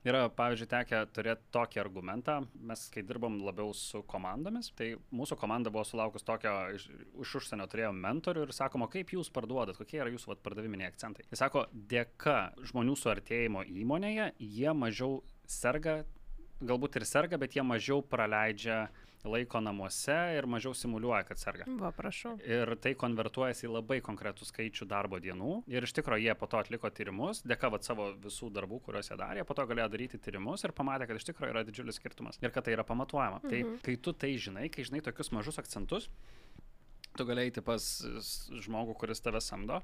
Yra, 0.00 0.22
pavyzdžiui, 0.32 0.68
tekę 0.70 0.98
turėti 1.12 1.50
tokį 1.52 1.80
argumentą, 1.82 2.38
mes 2.64 2.86
kai 2.92 3.02
dirbom 3.04 3.34
labiau 3.44 3.74
su 3.76 4.00
komandomis, 4.08 4.70
tai 4.78 4.94
mūsų 5.12 5.36
komanda 5.40 5.72
buvo 5.72 5.84
sulaukus 5.84 6.24
tokio, 6.24 6.54
iš, 6.72 6.86
iš 7.20 7.34
užsienio 7.42 7.66
turėjom 7.68 8.00
mentorių 8.00 8.46
ir 8.46 8.54
sakoma, 8.56 8.88
kaip 8.92 9.12
jūs 9.12 9.28
parduodat, 9.34 9.76
kokie 9.76 10.00
yra 10.00 10.08
jūsų 10.14 10.32
vat, 10.32 10.40
pardaviminiai 10.46 10.88
akcentai. 10.88 11.26
Jis 11.28 11.42
sako, 11.44 11.66
dėka 11.92 12.38
žmonių 12.70 12.96
suartėjimo 12.96 13.66
įmonėje, 13.82 14.30
jie 14.40 14.72
mažiau 14.72 15.20
serga, 15.44 15.98
galbūt 16.64 16.96
ir 16.96 17.08
serga, 17.08 17.36
bet 17.40 17.58
jie 17.58 17.66
mažiau 17.66 18.00
praleidžia 18.00 18.86
uh, 18.86 19.06
laiko 19.24 19.60
namuose 19.60 20.16
ir 20.36 20.48
mažiau 20.50 20.74
simuliuoja, 20.76 21.22
kad 21.28 21.40
serga. 21.40 21.66
Va, 21.80 21.92
prašau. 21.94 22.36
Ir 22.46 22.74
tai 22.82 22.94
konvertuojasi 22.98 23.66
į 23.68 23.72
labai 23.74 24.00
konkretų 24.04 24.48
skaičių 24.48 24.88
darbo 24.90 25.20
dienų. 25.22 25.60
Ir 25.70 25.86
iš 25.86 25.94
tikrųjų 25.98 26.28
jie 26.28 26.36
po 26.38 26.48
to 26.50 26.60
atliko 26.60 26.90
tyrimus, 26.94 27.42
dėka 27.46 27.70
vat, 27.72 27.86
savo 27.86 28.10
visų 28.20 28.50
darbų, 28.56 28.80
kuriuos 28.86 29.12
jie 29.12 29.18
darė, 29.20 29.44
po 29.48 29.56
to 29.58 29.66
galėjo 29.70 29.90
daryti 29.92 30.20
tyrimus 30.22 30.64
ir 30.64 30.74
pamatė, 30.76 31.10
kad 31.10 31.20
iš 31.20 31.28
tikrųjų 31.30 31.54
yra 31.54 31.64
didžiulis 31.68 32.00
skirtumas 32.00 32.40
ir 32.40 32.54
kad 32.54 32.66
tai 32.66 32.76
yra 32.76 32.86
pamatuojama. 32.86 33.42
Tai 33.46 33.56
mhm. 33.60 33.80
Tai 33.80 33.90
kai 33.90 33.96
tu 34.02 34.14
tai 34.16 34.34
žinai, 34.40 34.68
kai 34.72 34.84
žinai 34.86 35.02
tokius 35.04 35.32
mažus 35.34 35.60
akcentus, 35.60 36.08
tu 37.20 37.28
galėjai 37.28 37.64
pas 37.64 37.90
žmogų, 38.64 38.96
kuris 39.04 39.22
tave 39.22 39.44
samdo 39.44 39.82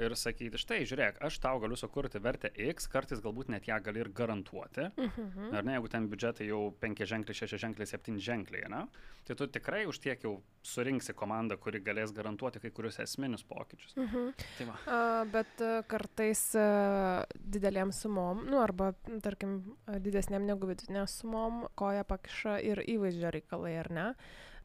ir 0.00 0.14
sakyti, 0.16 0.60
štai, 0.60 0.82
žiūrėk, 0.88 1.18
aš 1.24 1.38
tau 1.42 1.60
galiu 1.62 1.76
sukurti 1.76 2.20
vertę 2.22 2.50
X, 2.70 2.88
kartais 2.90 3.20
galbūt 3.22 3.50
net 3.52 3.66
ją 3.68 3.78
gali 3.84 4.00
ir 4.02 4.10
garantuoti. 4.14 4.88
Mhm. 4.96 5.50
Ar 5.56 5.66
ne, 5.66 5.76
jeigu 5.76 5.90
ten 5.92 6.08
biudžetai 6.10 6.48
jau 6.48 6.62
5 6.82 7.04
ženkliai, 7.08 7.38
6 7.42 7.60
ženkliai, 7.60 7.90
7 7.90 8.20
ženkliai, 8.22 8.68
ne, 8.72 8.82
tai 9.26 9.36
tu 9.38 9.46
tikrai 9.46 9.84
už 9.90 10.00
tiek 10.02 10.24
jau 10.24 10.34
surinksi 10.66 11.14
komandą, 11.18 11.58
kuri 11.60 11.82
galės 11.84 12.14
garantuoti 12.16 12.62
kai 12.62 12.72
kurius 12.74 13.00
esminius 13.04 13.44
pokyčius. 13.46 13.96
Mhm. 13.96 14.30
Tai 14.58 14.68
va. 14.70 14.78
A, 14.86 15.00
bet 15.32 15.64
kartais 15.90 16.44
a, 16.56 17.26
didelėm 17.36 17.92
sumom, 17.94 18.46
nu 18.48 18.62
arba, 18.62 18.92
tarkim, 19.24 19.60
didesnėm 19.86 20.48
negu 20.48 20.70
vidutinėm 20.70 21.08
sumom, 21.10 21.66
koja 21.78 22.06
pakiša 22.08 22.58
ir 22.64 22.82
įvaizdžio 22.96 23.36
reikalai, 23.36 23.76
ar 23.84 23.92
ne? 23.92 24.08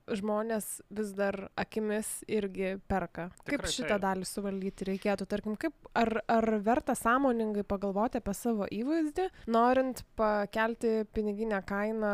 Žmonės 0.07 0.67
vis 0.93 1.11
dar 1.17 1.49
akimis 1.59 2.21
irgi 2.31 2.75
perka. 2.89 3.27
Tikrai, 3.41 3.57
kaip 3.57 3.71
šitą 3.73 3.93
taip. 3.95 4.03
dalį 4.05 4.27
suvaldyti 4.27 4.87
reikėtų, 4.91 5.27
tarkim, 5.29 5.57
kaip, 5.59 5.75
ar, 5.97 6.21
ar 6.31 6.47
verta 6.63 6.95
sąmoningai 6.97 7.65
pagalvoti 7.67 8.21
apie 8.21 8.35
savo 8.37 8.67
įvaizdį, 8.73 9.27
norint 9.53 10.03
pakelti 10.19 10.93
piniginę 11.15 11.61
kainą 11.67 12.13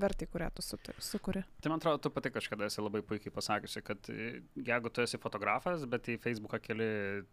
vertį, 0.00 0.30
kurią 0.32 0.50
tu 0.56 0.64
sukuri? 0.64 1.44
Tai 1.62 1.72
man 1.72 1.82
atrodo, 1.82 2.02
tu 2.06 2.14
pati 2.14 2.32
kažkada 2.34 2.68
esi 2.68 2.82
labai 2.84 3.02
puikiai 3.06 3.34
pasakiusi, 3.34 3.84
kad 3.86 4.10
e, 4.12 4.30
jeigu 4.56 4.92
tu 4.92 5.04
esi 5.04 5.20
fotografas, 5.22 5.86
bet 5.90 6.10
į 6.10 6.18
Facebooką 6.24 6.60
keli 6.64 6.88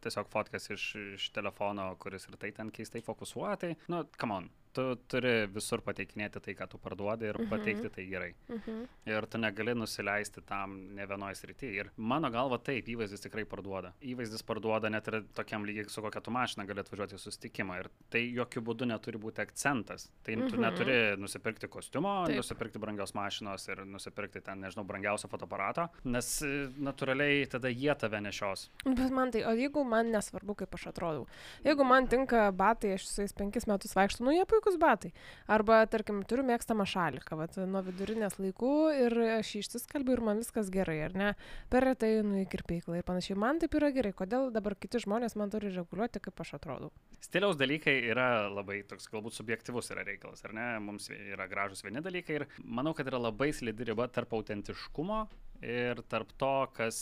tiesiog 0.05 0.29
fotkas 0.33 0.69
iš, 0.74 0.91
iš 1.17 1.31
telefono, 1.35 1.91
kuris 2.01 2.29
ir 2.29 2.38
tai 2.41 2.53
ten 2.55 2.71
keistai 2.74 3.03
fokusuoja, 3.05 3.57
tai, 3.62 3.74
nu, 3.91 4.03
come 4.19 4.39
on, 4.41 4.50
tu 4.75 4.86
turi 5.12 5.34
visur 5.51 5.82
pateikinėti 5.86 6.41
tai, 6.44 6.55
ką 6.58 6.67
tu 6.72 6.79
parduodi 6.82 7.29
ir 7.29 7.39
mhm. 7.39 7.50
pateikti 7.51 7.91
tai 7.96 8.05
gerai. 8.10 8.32
Mhm. 8.51 8.82
Ir 9.10 9.27
tu 9.32 9.41
negali 9.41 9.75
nusileisti 9.77 10.44
tam 10.48 10.77
ne 10.96 11.08
vienoje 11.10 11.39
srityje. 11.41 11.74
Ir 11.75 11.91
mano 11.98 12.32
galva 12.34 12.60
taip, 12.60 12.88
įvaizdis 12.91 13.24
tikrai 13.25 13.46
parduoda. 13.50 13.94
Įvaizdis 14.05 14.44
parduoda 14.46 14.91
net 14.91 15.08
ir 15.12 15.22
tokiam 15.38 15.65
lygiai, 15.67 15.88
su 15.91 16.03
kokia 16.03 16.24
tu 16.24 16.34
mašina 16.36 16.65
gali 16.67 16.84
atvažiuoti 16.84 17.17
į 17.17 17.22
susitikimą. 17.22 17.79
Ir 17.84 17.91
tai 18.13 18.24
jokių 18.36 18.65
būdų 18.70 18.89
neturi 18.91 19.22
būti 19.22 19.44
akcentas. 19.46 20.10
Tai 20.25 20.38
mhm. 20.38 20.51
tu 20.51 20.62
neturi 20.62 20.98
nusipirkti 21.22 21.70
kostiumo, 21.72 22.15
taip. 22.27 22.39
nusipirkti 22.41 22.82
brangios 22.82 23.15
mašinos 23.17 23.67
ir 23.72 23.84
nusipirkti 23.89 24.44
ten, 24.46 24.62
nežinau, 24.65 24.86
brangiausio 24.88 25.29
fotoaparato, 25.32 25.88
nes 26.10 26.29
e, 26.46 26.51
natūraliai 26.82 27.46
tada 27.51 27.72
jie 27.72 27.94
tave 28.00 28.22
nešios. 28.24 28.67
Bet 28.86 29.13
man 29.13 29.34
tai, 29.34 29.46
o 29.48 29.53
jeigu 29.58 29.86
man 29.88 30.12
nesvarbu, 30.13 30.58
kaip 30.62 30.75
aš 30.77 30.89
atrodau, 30.91 31.25
jeigu 31.65 31.88
man 31.88 32.10
tinka 32.12 32.48
batai, 32.55 32.96
aš 32.98 33.08
su 33.10 33.24
jais 33.24 33.36
penkis 33.38 33.67
metus 33.70 33.96
vaikštų, 33.98 34.25
nu 34.25 34.36
jie 34.36 34.46
puikiai 34.50 34.64
puikūs 34.65 34.79
batai. 34.81 35.12
Arba, 35.48 35.86
tarkim, 35.89 36.24
turiu 36.25 36.43
mėgstamą 36.45 36.86
šaliką, 36.89 37.38
vat, 37.38 37.57
nuo 37.69 37.81
vidurinės 37.86 38.38
laikų 38.39 38.74
ir 38.98 39.15
aš 39.38 39.53
išsiskalbiu 39.62 40.15
ir 40.15 40.22
man 40.25 40.41
viskas 40.41 40.72
gerai, 40.74 40.98
ar 41.05 41.15
ne? 41.15 41.31
Per 41.69 41.86
retai 41.86 42.24
nu 42.25 42.41
į 42.41 42.48
kirpyklą 42.50 43.00
ir 43.00 43.05
panašiai. 43.05 43.38
Man 43.38 43.60
taip 43.62 43.75
yra 43.77 43.91
gerai, 43.93 44.13
kodėl 44.15 44.51
dabar 44.53 44.75
kiti 44.75 45.01
žmonės 45.03 45.38
man 45.38 45.53
turi 45.53 45.69
reguliuoti, 45.74 46.22
kaip 46.25 46.41
aš 46.41 46.55
atrodau. 46.57 46.91
Stiliaus 47.22 47.57
dalykai 47.57 47.98
yra 48.10 48.50
labai 48.50 48.81
toks 48.89 49.10
galbūt 49.12 49.38
subjektivus 49.38 49.91
yra 49.93 50.05
reikalas, 50.07 50.43
ar 50.45 50.55
ne? 50.55 50.67
Mums 50.84 51.10
yra 51.13 51.48
gražus 51.51 51.86
vieni 51.86 52.03
dalykai 52.05 52.41
ir 52.41 52.48
manau, 52.63 52.95
kad 52.98 53.07
yra 53.10 53.22
labai 53.22 53.51
slidi 53.53 53.91
riba 53.91 54.10
tarp 54.10 54.34
autentiškumo 54.38 55.25
ir 55.65 56.01
tarp 56.10 56.34
to, 56.39 56.55
kas 56.75 56.98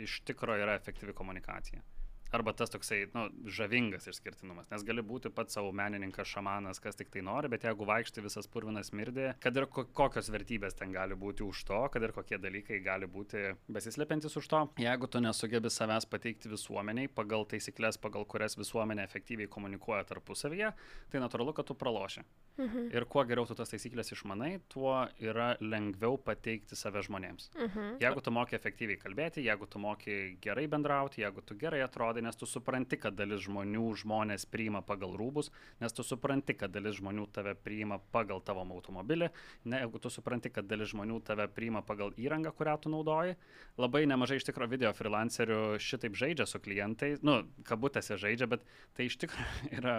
iš 0.00 0.20
tikrųjų 0.30 0.66
yra 0.66 0.78
efektyvi 0.78 1.14
komunikacija. 1.16 1.82
Arba 2.30 2.52
tas 2.54 2.70
toksai, 2.70 3.04
nu, 3.14 3.24
žavingas 3.50 4.06
išskirtinumas, 4.10 4.68
nes 4.70 4.84
gali 4.86 5.02
būti 5.02 5.32
pats 5.34 5.56
savo 5.56 5.72
menininkas, 5.74 6.28
šamanas, 6.30 6.78
kas 6.82 6.98
tik 6.98 7.10
tai 7.10 7.24
nori, 7.26 7.50
bet 7.50 7.64
jeigu 7.66 7.86
vaikštai 7.88 8.22
visas 8.22 8.46
purvinas 8.50 8.92
mirdė, 8.94 9.32
kad 9.42 9.56
ir 9.58 9.66
kokios 9.70 10.30
vertybės 10.30 10.78
ten 10.78 10.94
gali 10.94 11.18
būti 11.18 11.42
už 11.46 11.64
to, 11.66 11.80
kad 11.90 12.06
ir 12.06 12.14
kokie 12.14 12.38
dalykai 12.38 12.78
gali 12.84 13.08
būti 13.10 13.42
besislepiantis 13.66 14.38
už 14.38 14.50
to, 14.52 14.62
jeigu 14.78 15.10
tu 15.10 15.22
nesugebi 15.24 15.72
savęs 15.74 16.06
pateikti 16.10 16.52
visuomeniai 16.52 17.10
pagal 17.10 17.48
taisyklės, 17.50 17.98
pagal 17.98 18.28
kurias 18.30 18.54
visuomenė 18.60 19.02
efektyviai 19.08 19.50
komunikuoja 19.50 20.06
tarpusavyje, 20.12 20.70
tai 21.10 21.24
natūralu, 21.24 21.56
kad 21.56 21.66
tu 21.66 21.74
praloši. 21.74 22.22
Mhm. 22.60 22.90
Ir 22.94 23.06
kuo 23.08 23.24
geriau 23.24 23.46
tu 23.48 23.54
tas 23.56 23.70
taisyklės 23.72 24.12
išmanai, 24.14 24.60
tuo 24.68 24.92
yra 25.18 25.54
lengviau 25.60 26.18
pateikti 26.20 26.76
save 26.76 27.02
žmonėms. 27.06 27.50
Mhm. 27.56 27.98
Jeigu 28.02 28.22
tu 28.22 28.30
moki 28.34 28.56
efektyviai 28.58 29.00
kalbėti, 29.00 29.44
jeigu 29.46 29.68
tu 29.70 29.78
moki 29.78 30.36
gerai 30.42 30.66
bendrauti, 30.68 31.22
jeigu 31.24 31.44
tu 31.46 31.56
gerai 31.56 31.80
atrodai, 31.86 32.19
tai 32.20 32.26
nes 32.26 32.36
tu 32.36 32.46
supranti, 32.46 32.98
kad 33.00 33.16
dalis 33.16 33.46
žmonių 33.46 33.86
žmonės 34.02 34.44
priima 34.52 34.82
pagal 34.84 35.14
rūbus, 35.16 35.48
nes 35.80 35.94
tu 35.96 36.04
supranti, 36.04 36.52
kad 36.52 36.72
dalis 36.72 36.98
žmonių 36.98 37.24
tave 37.32 37.54
priima 37.56 37.96
pagal 38.12 38.42
tavo 38.44 38.60
automobilį, 38.60 39.30
ne, 39.64 39.80
jeigu 39.80 39.98
tu 39.98 40.12
supranti, 40.12 40.52
kad 40.52 40.68
dalis 40.68 40.92
žmonių 40.92 41.20
tave 41.24 41.48
priima 41.48 41.80
pagal 41.80 42.12
įrangą, 42.20 42.52
kurią 42.52 42.76
tu 42.82 42.92
naudoji. 42.92 43.38
Labai 43.80 44.04
nemažai 44.10 44.40
iš 44.40 44.50
tikrųjų 44.50 44.74
video 44.74 44.92
freelancerių 44.92 45.80
šitaip 45.80 46.18
žaidžia 46.20 46.46
su 46.46 46.60
klientais, 46.60 47.24
nu, 47.24 47.40
kabutėse 47.64 48.20
žaidžia, 48.20 48.50
bet 48.50 48.68
tai 48.96 49.08
iš 49.08 49.16
tikrųjų 49.24 49.72
yra 49.80 49.96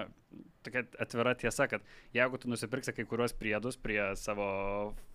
tokia 0.62 0.84
atvira 1.02 1.34
tiesa, 1.36 1.68
kad 1.68 1.82
jeigu 2.14 2.38
tu 2.38 2.50
nusipirksi 2.52 2.94
kai 2.94 3.06
kuriuos 3.10 3.34
priedus 3.38 3.78
prie 3.82 4.02
savo 4.20 4.46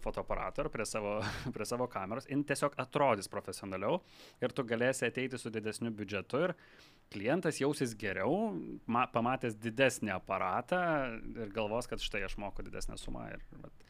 fotoaparato 0.05 0.65
ar 0.65 0.71
prie 0.75 0.87
savo, 0.89 1.19
prie 1.55 1.67
savo 1.69 1.87
kameros, 1.91 2.27
jin 2.31 2.45
tiesiog 2.47 2.77
atrodys 2.83 3.31
profesionaliau 3.31 4.01
ir 4.43 4.55
tu 4.55 4.67
galėsi 4.67 5.07
ateiti 5.09 5.39
su 5.39 5.53
didesniu 5.55 5.93
biudžetu 5.95 6.43
ir 6.49 6.57
klientas 7.13 7.61
jausis 7.61 7.95
geriau, 7.99 8.51
ma, 8.91 9.07
pamatęs 9.13 9.57
didesnį 9.63 10.15
aparatą 10.17 10.81
ir 11.37 11.53
galvos, 11.55 11.89
kad 11.91 12.03
štai 12.03 12.25
aš 12.27 12.37
moku 12.43 12.65
didesnę 12.67 12.99
sumą 13.01 13.29
ir 13.35 13.45
vat, 13.63 13.87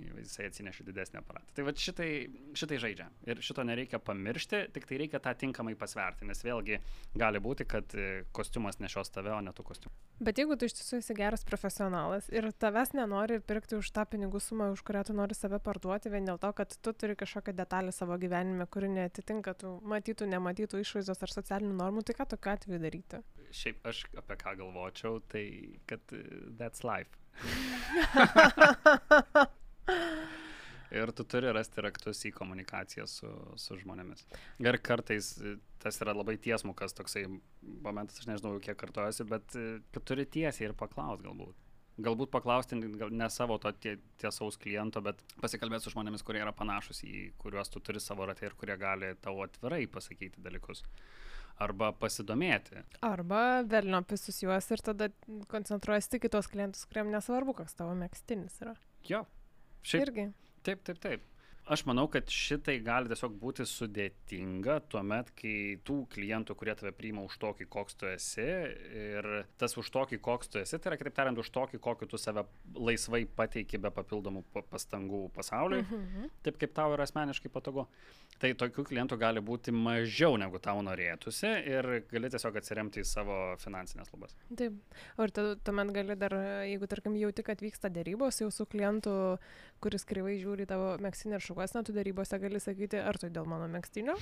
jisai 0.00 0.46
atsinešė 0.48 0.86
didesnį 0.86 1.20
aparatą. 1.20 1.52
Tai 1.56 1.64
va 1.66 1.74
šitai, 1.76 2.08
šitai 2.58 2.78
žaidžia. 2.82 3.08
Ir 3.28 3.42
šito 3.44 3.64
nereikia 3.66 4.00
pamiršti, 4.02 4.64
tik 4.74 4.86
tai 4.88 4.98
reikia 5.02 5.20
tą 5.22 5.34
tinkamai 5.38 5.74
pasverti, 5.78 6.26
nes 6.28 6.40
vėlgi 6.44 6.78
gali 7.18 7.42
būti, 7.42 7.66
kad 7.68 7.94
e, 7.98 8.24
kostiumas 8.34 8.80
nešios 8.82 9.12
tave, 9.12 9.32
o 9.34 9.40
ne 9.44 9.52
tu 9.56 9.64
kostiumas. 9.66 9.98
Bet 10.22 10.40
jeigu 10.40 10.56
tu 10.56 10.68
iš 10.68 10.76
tiesų 10.78 11.02
esi 11.02 11.16
geras 11.18 11.44
profesionalas 11.48 12.28
ir 12.32 12.48
tavęs 12.52 12.94
nenori 12.96 13.40
pirkti 13.44 13.78
už 13.78 13.92
tą 13.94 14.06
pinigų 14.08 14.40
sumą, 14.42 14.70
už 14.74 14.84
kurią 14.86 15.04
tu 15.08 15.16
nori 15.16 15.36
save 15.36 15.60
parduoti, 15.62 16.12
vien 16.12 16.28
dėl 16.28 16.40
to, 16.42 16.52
kad 16.56 16.68
tu 16.72 16.94
turi 16.96 17.16
kažkokią 17.18 17.54
detalę 17.58 17.94
savo 17.94 18.18
gyvenime, 18.20 18.66
kuri 18.70 18.90
netitinka 18.92 19.56
tų 19.58 19.76
matytų, 19.92 20.28
nematytų 20.32 20.82
išvaizdos 20.82 21.24
ar 21.26 21.36
socialinių 21.36 21.76
normų, 21.78 22.06
tai 22.06 22.18
ką 22.18 22.28
tokiu 22.34 22.54
atveju 22.56 22.82
daryti? 22.82 23.22
Šiaip 23.52 23.90
aš 23.90 24.06
apie 24.16 24.38
ką 24.40 24.56
galvočiau, 24.62 25.20
tai 25.32 25.46
kad 25.90 26.16
e, 26.16 26.22
that's 26.58 26.86
life. 26.86 27.18
Ir 30.92 31.08
tu 31.16 31.24
turi 31.24 31.48
rasti 31.56 31.80
raktus 31.80 32.18
į 32.28 32.34
komunikaciją 32.36 33.06
su, 33.08 33.28
su 33.56 33.78
žmonėmis. 33.80 34.26
Ir 34.60 34.76
kartais 34.84 35.30
e, 35.40 35.54
tas 35.80 35.96
yra 36.04 36.12
labai 36.12 36.34
tiesmukas 36.42 36.92
toksai 36.98 37.24
momentas, 37.62 38.20
aš 38.20 38.28
nežinau, 38.28 38.58
kiek 38.60 38.76
kartuojasi, 38.82 39.24
bet 39.30 39.56
e, 39.56 39.66
tu 39.94 40.02
turi 40.04 40.26
tiesiai 40.28 40.68
ir 40.68 40.76
paklausti 40.76 41.24
galbūt. 41.30 41.56
Galbūt 42.02 42.32
paklausti 42.32 42.76
gal 43.00 43.12
ne 43.12 43.28
savo 43.32 43.56
to 43.60 43.72
tie, 43.80 43.96
tiesaus 44.20 44.60
kliento, 44.60 45.00
bet 45.04 45.20
pasikalbėti 45.40 45.86
su 45.86 45.94
žmonėmis, 45.94 46.24
kurie 46.24 46.40
yra 46.44 46.52
panašus 46.56 47.02
į 47.08 47.26
kuriuos 47.40 47.72
tu 47.72 47.80
turi 47.84 48.00
savo 48.00 48.28
ratę 48.28 48.48
ir 48.48 48.56
kurie 48.60 48.76
gali 48.80 49.12
tavo 49.24 49.44
atvirai 49.44 49.84
pasakyti 49.92 50.44
dalykus 50.44 50.84
arba 51.60 51.92
pasidomėti. 51.96 52.80
Arba 53.04 53.62
velniopisus 53.68 54.40
juos 54.44 54.68
ir 54.72 54.82
tada 54.84 55.08
koncentruojasi 55.52 56.16
tik 56.16 56.28
į 56.28 56.32
tos 56.36 56.48
klientus, 56.52 56.88
kuriem 56.88 57.12
nesvarbu, 57.12 57.56
koks 57.60 57.76
tavo 57.78 57.96
mėgstinis 57.96 58.60
yra. 58.64 58.74
Jo. 59.08 59.24
Šiaip, 59.82 60.08
Irgi. 60.08 60.30
Taip, 60.62 60.82
taip, 60.86 61.02
taip. 61.02 61.28
Aš 61.62 61.84
manau, 61.86 62.08
kad 62.10 62.26
šitai 62.26 62.80
gali 62.82 63.06
tiesiog 63.06 63.36
būti 63.38 63.62
sudėtinga 63.70 64.80
tuo 64.90 64.98
met, 65.06 65.28
kai 65.38 65.76
tų 65.86 66.00
klientų, 66.10 66.56
kurie 66.58 66.74
tave 66.74 66.90
priima 66.96 67.22
už 67.22 67.36
tokį, 67.38 67.68
koks 67.70 67.94
tu 68.00 68.08
esi, 68.10 68.46
ir 68.98 69.28
tas 69.62 69.76
už 69.78 69.92
tokį, 69.94 70.18
koks 70.26 70.50
tu 70.50 70.58
esi, 70.58 70.80
tai 70.82 70.90
yra, 70.90 70.98
kitaip 70.98 71.14
tariant, 71.14 71.38
už 71.38 71.52
tokį, 71.54 71.78
kokį 71.84 72.08
tu 72.10 72.18
save 72.18 72.42
laisvai 72.74 73.22
pateiki 73.38 73.78
be 73.78 73.92
papildomų 73.94 74.42
pastangų 74.72 75.28
pasauliui, 75.36 75.84
mhm. 75.86 76.32
taip 76.42 76.58
kaip 76.58 76.74
tau 76.74 76.96
yra 76.96 77.06
asmeniškai 77.06 77.52
patogu. 77.54 77.86
Tai 78.42 78.50
tokių 78.58 78.82
klientų 78.88 79.20
gali 79.22 79.38
būti 79.44 79.70
mažiau 79.70 80.34
negu 80.40 80.58
tau 80.58 80.82
norėtųsi 80.82 81.46
ir 81.70 81.90
gali 82.10 82.32
tiesiog 82.32 82.58
atsiremti 82.58 83.04
į 83.04 83.06
savo 83.06 83.38
finansinės 83.62 84.10
lubas. 84.10 84.34
Taip. 84.58 84.80
O 85.14 85.28
ir 85.28 85.34
tuomet 85.36 85.94
gali 85.94 86.18
dar, 86.18 86.34
jeigu 86.66 86.90
tarkim 86.90 87.14
jauti, 87.20 87.46
kad 87.46 87.62
vyksta 87.62 87.92
dėrybos 87.92 88.42
jau 88.42 88.50
su 88.50 88.66
klientu, 88.66 89.14
kuris 89.82 90.04
kreivai 90.08 90.36
žiūri 90.38 90.66
tavo 90.70 90.94
mėgsinį 91.02 91.36
ir 91.36 91.42
šukas, 91.44 91.74
na, 91.74 91.82
tu 91.86 91.94
dėrybose 91.96 92.38
gali 92.42 92.60
sakyti, 92.62 93.00
ar 93.02 93.18
tai 93.20 93.30
dėl 93.34 93.48
mano 93.50 93.66
mėgstinio? 93.72 94.14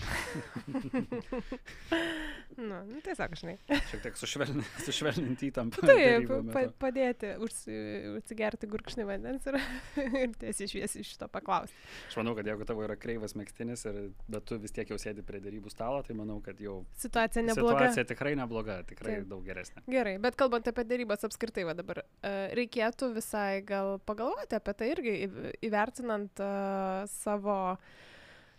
nu, 2.70 2.78
nu, 2.88 3.00
tiesiog, 3.04 3.36
žinai. 3.40 3.56
Šiek 3.90 4.04
tiek 4.06 4.16
sušvelninti, 4.20 4.84
sušvelninti 4.86 5.50
įtampą. 5.50 5.84
Taip, 5.90 6.32
pa, 6.54 6.64
padėti, 6.80 7.34
užsi, 7.44 7.76
užsigerti 8.16 8.70
gurkšnį 8.70 9.06
vandens 9.08 9.48
ir, 9.50 9.58
ir 10.22 10.36
tiesiai 10.40 10.70
šviesiai 10.72 11.06
šito 11.06 11.28
paklausti. 11.32 11.76
Aš 12.08 12.18
manau, 12.22 12.34
kad 12.38 12.48
jeigu 12.48 12.68
tavo 12.68 12.84
yra 12.86 12.96
kreivas 13.00 13.36
mėgstinis, 13.38 13.84
ir, 13.90 14.00
bet 14.32 14.48
tu 14.48 14.58
vis 14.62 14.74
tiek 14.76 14.88
jau 14.90 14.98
sėdi 15.00 15.24
prie 15.26 15.42
dėrybų 15.44 15.72
stalo, 15.72 16.00
tai 16.06 16.16
manau, 16.18 16.40
kad 16.44 16.60
jau... 16.62 16.80
Situacija 17.00 17.44
nebloga. 17.44 17.76
Situacija 17.90 18.08
tikrai 18.14 18.34
nebloga, 18.40 18.80
tikrai 18.88 19.18
Taip. 19.18 19.28
daug 19.30 19.44
geresnė. 19.46 19.84
Gerai, 19.90 20.16
bet 20.22 20.38
kalbant 20.40 20.68
apie 20.70 20.86
dėrybas 20.88 21.28
apskritai, 21.28 21.66
va 21.68 21.76
dabar, 21.78 22.02
reikėtų 22.56 23.12
visai 23.16 23.60
gal 23.66 23.98
pagalvoti 24.08 24.56
apie 24.56 24.76
tai 24.78 24.92
irgi 24.94 25.16
įvertinant 25.66 26.42
uh, 26.44 27.04
savo 27.10 27.56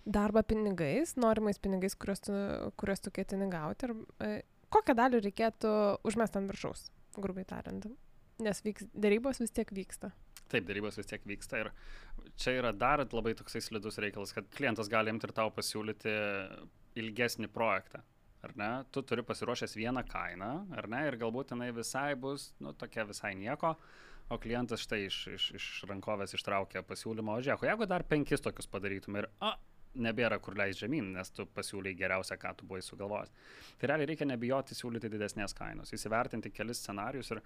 darbą 0.06 0.44
pinigais, 0.48 1.16
norimais 1.20 1.60
pinigais, 1.62 1.96
kuriuos 1.96 2.24
tu, 2.26 2.38
kuriuos 2.82 3.04
tu 3.06 3.14
ketini 3.14 3.48
gauti. 3.52 3.86
Ir, 3.86 3.94
e, 4.26 4.32
kokią 4.74 4.96
dalį 4.98 5.22
reikėtų 5.28 5.74
užmest 6.10 6.40
ant 6.40 6.50
viršaus, 6.50 6.88
grubiai 7.22 7.46
tariant? 7.46 7.86
Nes 8.42 8.64
vyks, 8.66 8.88
dėrybos 8.98 9.44
vis 9.44 9.54
tiek 9.54 9.70
vyksta. 9.70 10.10
Taip, 10.52 10.66
darybos 10.68 10.98
vis 11.00 11.08
tiek 11.08 11.24
vyksta 11.28 11.62
ir 11.62 11.70
čia 12.40 12.58
yra 12.58 12.72
dar 12.76 13.06
labai 13.06 13.36
toksai 13.40 13.62
slidus 13.64 14.00
reikalas, 14.04 14.34
kad 14.36 14.50
klientas 14.52 14.90
gali 14.92 15.14
imti 15.14 15.30
ir 15.30 15.36
tau 15.38 15.52
pasiūlyti 15.54 16.16
ilgesnį 17.00 17.48
projektą. 17.54 18.02
Ar 18.42 18.56
ne? 18.58 18.70
Tu 18.92 19.04
turi 19.06 19.22
pasiruošęs 19.24 19.78
vieną 19.78 20.02
kainą, 20.10 20.50
ar 20.74 20.88
ne? 20.90 21.04
Ir 21.08 21.20
galbūt 21.22 21.54
jinai 21.54 21.70
visai 21.78 22.16
bus, 22.18 22.50
nu, 22.60 22.74
tokia 22.74 23.06
visai 23.06 23.36
nieko, 23.38 23.76
o 24.32 24.38
klientas 24.40 24.86
štai 24.86 25.04
iš, 25.08 25.18
iš, 25.36 25.50
iš 25.58 25.68
rankovės 25.90 26.36
ištraukia 26.38 26.86
pasiūlymą, 26.88 27.36
o 27.36 27.44
žiūrėk, 27.44 27.68
jeigu 27.68 27.88
dar 27.90 28.06
penkis 28.08 28.44
tokius 28.44 28.70
padarytum 28.72 29.20
ir, 29.20 29.28
a, 29.44 29.56
nebėra 29.92 30.40
kur 30.40 30.56
leis 30.56 30.80
žemyn, 30.80 31.12
nes 31.18 31.34
tu 31.36 31.46
pasiūlyi 31.56 31.96
geriausią, 32.00 32.38
ką 32.40 32.54
tu 32.58 32.68
buvai 32.68 32.82
sugalvojęs. 32.86 33.34
Tai 33.80 33.92
realiai 33.92 34.14
reikia 34.14 34.28
nebijoti 34.30 34.78
siūlyti 34.78 35.12
didesnės 35.12 35.56
kainos, 35.58 35.92
įsivertinti 35.96 36.54
kelis 36.56 36.80
scenarius 36.84 37.34
ir 37.36 37.42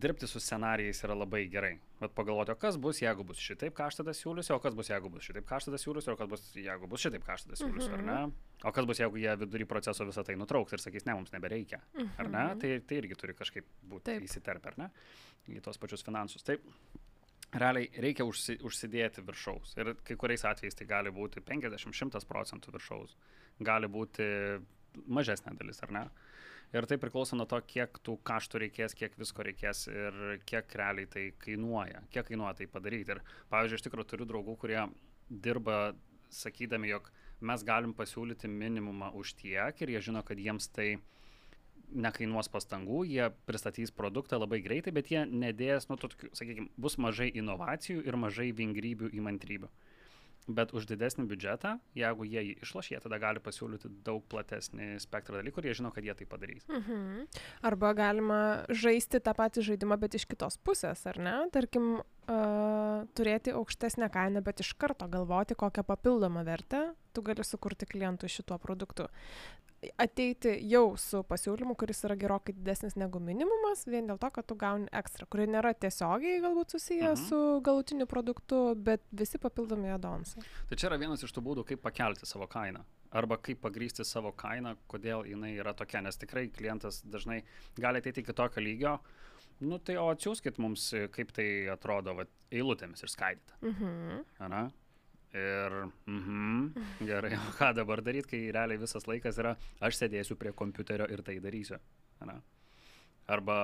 dirbti 0.00 0.26
su 0.26 0.40
scenarijais 0.40 1.02
yra 1.06 1.14
labai 1.16 1.44
gerai. 1.50 1.74
Vat 2.00 2.14
pagalvoti, 2.16 2.52
o 2.52 2.58
kas 2.58 2.76
bus, 2.80 3.00
jeigu 3.02 3.24
bus 3.26 3.40
šitaip, 3.40 3.74
ką 3.76 3.86
aš 3.88 4.00
tada 4.00 4.14
siūlysiu, 4.16 4.56
o 4.56 4.60
kas 4.62 4.74
bus, 4.76 4.90
jeigu 4.90 5.10
bus 5.12 5.26
šitaip, 5.26 5.46
ką 5.48 5.58
aš 5.58 5.68
tada 5.68 5.80
siūlysiu, 5.80 6.12
o 6.14 6.18
kas 6.20 6.30
bus, 6.30 6.44
jeigu 6.58 6.90
bus 6.90 7.04
šitaip, 7.04 7.24
ką 7.26 7.36
aš 7.36 7.46
tada 7.46 7.58
siūlysiu, 7.60 7.92
ar 7.96 8.02
ne? 8.02 8.18
Mhm. 8.26 8.34
O 8.64 8.72
kas 8.74 8.88
bus, 8.90 9.00
jeigu 9.02 9.22
jie 9.22 9.36
vidury 9.44 9.68
proceso 9.70 10.06
visą 10.08 10.24
tai 10.26 10.36
nutrauks 10.40 10.74
ir 10.74 10.82
sakys, 10.82 11.06
ne, 11.08 11.16
mums 11.18 11.32
nebereikia, 11.34 11.80
ar 12.18 12.30
ne? 12.32 12.44
Tai, 12.60 12.74
tai 12.88 13.00
irgi 13.00 13.18
turi 13.20 13.36
kažkaip 13.38 13.70
būti 13.90 14.18
įsiterpę, 14.26 14.74
ar 14.74 14.80
ne? 14.84 14.90
Į 15.54 15.62
tos 15.64 15.80
pačius 15.80 16.04
finansus. 16.06 16.44
Taip, 16.46 16.64
realiai 17.54 17.90
reikia 18.02 18.26
užsi, 18.26 18.58
užsidėti 18.66 19.24
viršaus. 19.26 19.76
Ir 19.78 19.94
kai 20.06 20.16
kuriais 20.20 20.44
atvejais 20.48 20.78
tai 20.78 20.88
gali 20.90 21.12
būti 21.14 21.44
50-100 21.44 22.24
procentų 22.30 22.74
viršaus, 22.74 23.16
gali 23.62 23.90
būti 23.90 24.26
mažesnė 25.06 25.54
dalis, 25.58 25.82
ar 25.84 25.92
ne? 25.94 26.04
Ir 26.74 26.88
tai 26.90 26.96
priklauso 26.98 27.36
nuo 27.38 27.46
to, 27.46 27.60
kiek 27.70 28.00
tų 28.02 28.16
kaštų 28.26 28.64
reikės, 28.64 28.96
kiek 28.98 29.12
visko 29.20 29.44
reikės 29.46 29.84
ir 29.92 30.16
kiek 30.48 30.72
realiai 30.80 31.06
tai 31.06 31.28
kainuoja, 31.44 32.02
kiek 32.10 32.26
kainuoja 32.26 32.56
tai 32.58 32.66
padaryti. 32.66 33.14
Ir, 33.14 33.20
pavyzdžiui, 33.52 33.78
iš 33.78 33.84
tikrųjų 33.86 34.08
turiu 34.10 34.26
draugų, 34.26 34.56
kurie 34.58 34.80
dirba 35.30 35.94
sakydami, 36.34 36.90
jog 36.90 37.12
mes 37.46 37.62
galim 37.66 37.94
pasiūlyti 37.94 38.50
minimumą 38.50 39.12
už 39.14 39.36
tiek 39.38 39.82
ir 39.84 39.94
jie 39.94 40.02
žino, 40.08 40.24
kad 40.26 40.40
jiems 40.40 40.66
tai 40.74 40.96
nekainuos 41.94 42.50
pastangų, 42.50 43.04
jie 43.06 43.28
pristatys 43.46 43.94
produktą 43.94 44.40
labai 44.40 44.58
greitai, 44.64 44.90
bet 44.96 45.12
jie 45.12 45.22
nedės, 45.30 45.86
nu, 45.90 45.98
tokių, 46.00 46.32
sakykime, 46.34 46.72
bus 46.80 46.98
mažai 46.98 47.28
inovacijų 47.38 48.02
ir 48.02 48.18
mažai 48.18 48.50
vingrybių 48.56 49.12
įmantrybių. 49.14 49.70
Bet 50.44 50.74
už 50.76 50.84
didesnį 50.90 51.24
biudžetą, 51.30 51.78
jeigu 51.96 52.26
jie 52.28 52.42
jį 52.44 52.56
išloš, 52.66 52.90
jie 52.92 52.98
tada 53.00 53.16
gali 53.22 53.40
pasiūlyti 53.40 53.88
daug 54.04 54.20
platesnį 54.28 54.98
spektrą 55.00 55.38
dalykų 55.40 55.62
ir 55.62 55.68
jie 55.70 55.76
žino, 55.80 55.92
kad 55.94 56.04
jie 56.04 56.12
tai 56.18 56.26
padarys. 56.28 56.66
Mhm. 56.68 57.24
Arba 57.64 57.94
galima 57.96 58.40
žaisti 58.68 59.22
tą 59.24 59.32
patį 59.38 59.64
žaidimą, 59.70 59.96
bet 60.02 60.18
iš 60.18 60.28
kitos 60.28 60.60
pusės, 60.60 61.06
ar 61.08 61.16
ne? 61.16 61.36
Tarkim, 61.54 61.94
uh, 62.02 63.06
turėti 63.16 63.56
aukštesnę 63.56 64.10
kainą, 64.12 64.44
bet 64.44 64.60
iš 64.60 64.74
karto 64.76 65.08
galvoti, 65.08 65.56
kokią 65.56 65.86
papildomą 65.88 66.44
vertę 66.44 66.90
tu 67.14 67.22
gali 67.22 67.44
sukurti 67.46 67.86
klientui 67.86 68.28
šituo 68.28 68.58
produktu 68.58 69.08
ateiti 70.00 70.54
jau 70.70 70.94
su 71.00 71.22
pasiūlymu, 71.28 71.76
kuris 71.78 72.04
yra 72.06 72.16
gerokai 72.18 72.54
didesnis 72.56 72.96
negu 73.00 73.20
minimumas, 73.22 73.84
vien 73.90 74.08
dėl 74.10 74.18
to, 74.20 74.30
kad 74.34 74.46
tu 74.48 74.56
gauni 74.58 74.88
ekstra, 74.94 75.26
kurie 75.30 75.46
nėra 75.50 75.74
tiesiogiai 75.76 76.42
galbūt 76.44 76.76
susiję 76.76 77.12
mhm. 77.12 77.24
su 77.28 77.40
galutiniu 77.64 78.08
produktu, 78.10 78.60
bet 78.76 79.04
visi 79.12 79.40
papildomi 79.42 79.92
adonsai. 79.94 80.44
Tai 80.70 80.78
čia 80.78 80.90
yra 80.90 81.00
vienas 81.00 81.24
iš 81.24 81.34
tų 81.34 81.44
būdų, 81.48 81.66
kaip 81.70 81.82
pakelti 81.84 82.28
savo 82.28 82.48
kainą. 82.50 82.84
Arba 83.14 83.38
kaip 83.38 83.60
pagrysti 83.62 84.02
savo 84.06 84.32
kainą, 84.34 84.74
kodėl 84.90 85.22
jinai 85.28 85.52
yra 85.54 85.74
tokia, 85.78 86.02
nes 86.02 86.18
tikrai 86.18 86.48
klientas 86.50 87.02
dažnai 87.06 87.44
gali 87.78 88.02
ateiti 88.02 88.24
iki 88.24 88.34
tokio 88.34 88.62
lygio, 88.64 88.96
nu 89.62 89.78
tai 89.78 89.94
o 90.02 90.08
atsiųskit 90.10 90.58
mums, 90.58 90.88
kaip 91.14 91.30
tai 91.36 91.46
atrodo, 91.70 92.16
va, 92.18 92.26
eilutėmis 92.50 93.06
ir 93.06 93.12
skaidyta. 93.12 93.60
Mhm. 93.62 94.24
Ana? 94.48 94.64
Ir, 95.34 95.72
mhm, 96.06 96.68
gerai, 97.02 97.32
o 97.34 97.52
ką 97.56 97.72
dabar 97.74 97.98
daryti, 98.06 98.28
kai 98.30 98.40
realiai 98.54 98.78
visas 98.78 99.08
laikas 99.10 99.40
yra, 99.42 99.56
aš 99.82 99.98
sėdėsiu 99.98 100.36
prie 100.38 100.52
kompiuterio 100.54 101.08
ir 101.10 101.24
tai 101.26 101.40
darysiu. 101.42 101.80
Ne? 102.22 102.36
Arba, 103.26 103.56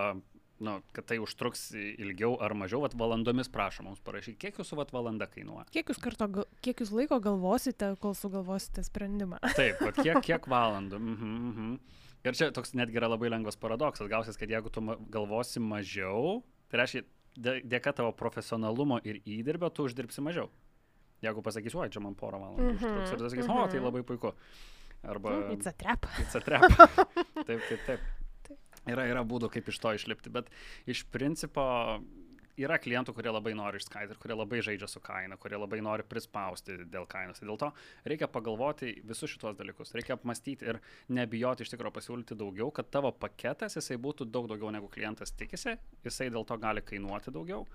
nu, 0.66 0.72
kad 0.96 1.06
tai 1.06 1.20
užtruks 1.22 1.68
ilgiau 1.78 2.34
ar 2.42 2.56
mažiau, 2.58 2.82
vat 2.82 2.96
valandomis 2.98 3.52
prašom 3.54 3.86
mums 3.86 4.00
parašyti, 4.02 4.40
kiek 4.42 4.58
jūsų 4.58 4.80
vat 4.80 4.90
valanda 4.96 5.28
kainuoja. 5.30 5.68
Kiek 5.70 5.92
jūs, 5.92 6.00
karto, 6.02 6.26
kiek 6.64 6.82
jūs 6.82 6.90
laiko 6.96 7.20
galvosite, 7.22 7.92
kol 8.02 8.16
sugalvosite 8.18 8.82
sprendimą. 8.88 9.38
Taip, 9.60 9.78
vat 9.84 10.00
kiek, 10.02 10.18
kiek 10.26 10.48
valandų. 10.50 10.98
Mhm, 10.98 11.36
mhm. 11.52 12.00
Ir 12.26 12.36
čia 12.36 12.50
toks 12.52 12.74
netgi 12.76 12.98
yra 12.98 13.08
labai 13.08 13.30
lengvas 13.30 13.56
paradoksas. 13.56 14.10
Gausis, 14.10 14.36
kad 14.36 14.50
jeigu 14.50 14.74
tu 14.74 14.82
galvosi 15.14 15.62
mažiau, 15.62 16.42
tai 16.68 16.82
reiškia, 16.82 17.06
dėka 17.38 17.94
tavo 17.96 18.10
profesionalumo 18.18 18.98
ir 19.06 19.22
įdirbio 19.22 19.70
tu 19.70 19.86
uždirbsi 19.86 20.26
mažiau. 20.26 20.50
Jeigu 21.22 21.42
pasakysiu, 21.44 21.82
oi, 21.82 21.90
čia 21.92 22.00
man 22.04 22.14
porą 22.16 22.40
valandų 22.40 22.62
mm 22.62 22.76
-hmm. 22.76 23.02
užtruks, 23.02 23.12
ir 23.12 23.18
tu 23.18 23.30
sakys, 23.30 23.46
mm 23.46 23.52
-hmm. 23.52 23.64
o, 23.64 23.68
tai 23.68 23.76
mhm. 23.78 23.84
labai 23.84 24.02
puiku. 24.02 24.32
Arba... 25.02 25.30
It's 25.52 25.66
a 25.66 25.72
trap. 25.72 26.06
It's 26.22 26.36
a 26.36 26.40
trap. 26.40 26.70
taip, 27.46 27.60
taip, 27.68 27.80
taip. 27.86 28.00
Yra, 28.88 29.04
yra 29.04 29.22
būdų, 29.24 29.50
kaip 29.52 29.68
iš 29.68 29.78
to 29.78 29.92
išlipti, 29.94 30.30
bet 30.30 30.50
iš 30.86 31.04
principo 31.04 32.00
yra 32.60 32.78
klientų, 32.82 33.14
kurie 33.16 33.32
labai 33.32 33.52
nori 33.58 33.80
išskaidyti 33.80 34.16
ir 34.16 34.20
kurie 34.22 34.36
labai 34.36 34.60
žaidžia 34.64 34.88
su 34.90 35.02
kaina, 35.04 35.38
kurie 35.40 35.58
labai 35.58 35.80
nori 35.84 36.06
prispausti 36.06 36.78
dėl 36.90 37.06
kainos. 37.10 37.42
Dėl 37.42 37.58
to 37.60 37.70
reikia 38.08 38.28
pagalvoti 38.30 38.92
visus 39.08 39.32
šitos 39.32 39.58
dalykus, 39.58 39.94
reikia 39.96 40.16
apmastyti 40.18 40.68
ir 40.70 40.80
nebijoti 41.16 41.66
iš 41.66 41.74
tikrųjų 41.74 41.96
pasiūlyti 41.98 42.38
daugiau, 42.40 42.70
kad 42.74 42.90
tavo 42.92 43.12
paketas 43.12 43.78
jisai 43.78 43.98
būtų 44.00 44.28
daug 44.30 44.48
daugiau 44.50 44.72
negu 44.74 44.90
klientas 44.92 45.34
tikisi, 45.36 45.76
jisai 46.04 46.30
dėl 46.32 46.46
to 46.48 46.58
gali 46.60 46.84
kainuoti 46.84 47.34
daugiau. 47.34 47.66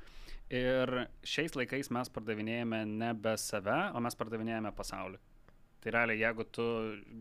Ir 0.54 1.08
šiais 1.26 1.56
laikais 1.58 1.90
mes 1.94 2.12
pardavinėjame 2.14 2.84
nebe 2.86 3.34
save, 3.42 3.80
o 3.98 4.04
mes 4.06 4.18
pardavinėjame 4.20 4.76
pasaulį. 4.78 5.22
Tai 5.86 5.92
realiai, 5.94 6.18
jeigu 6.18 6.44
tu 6.50 6.64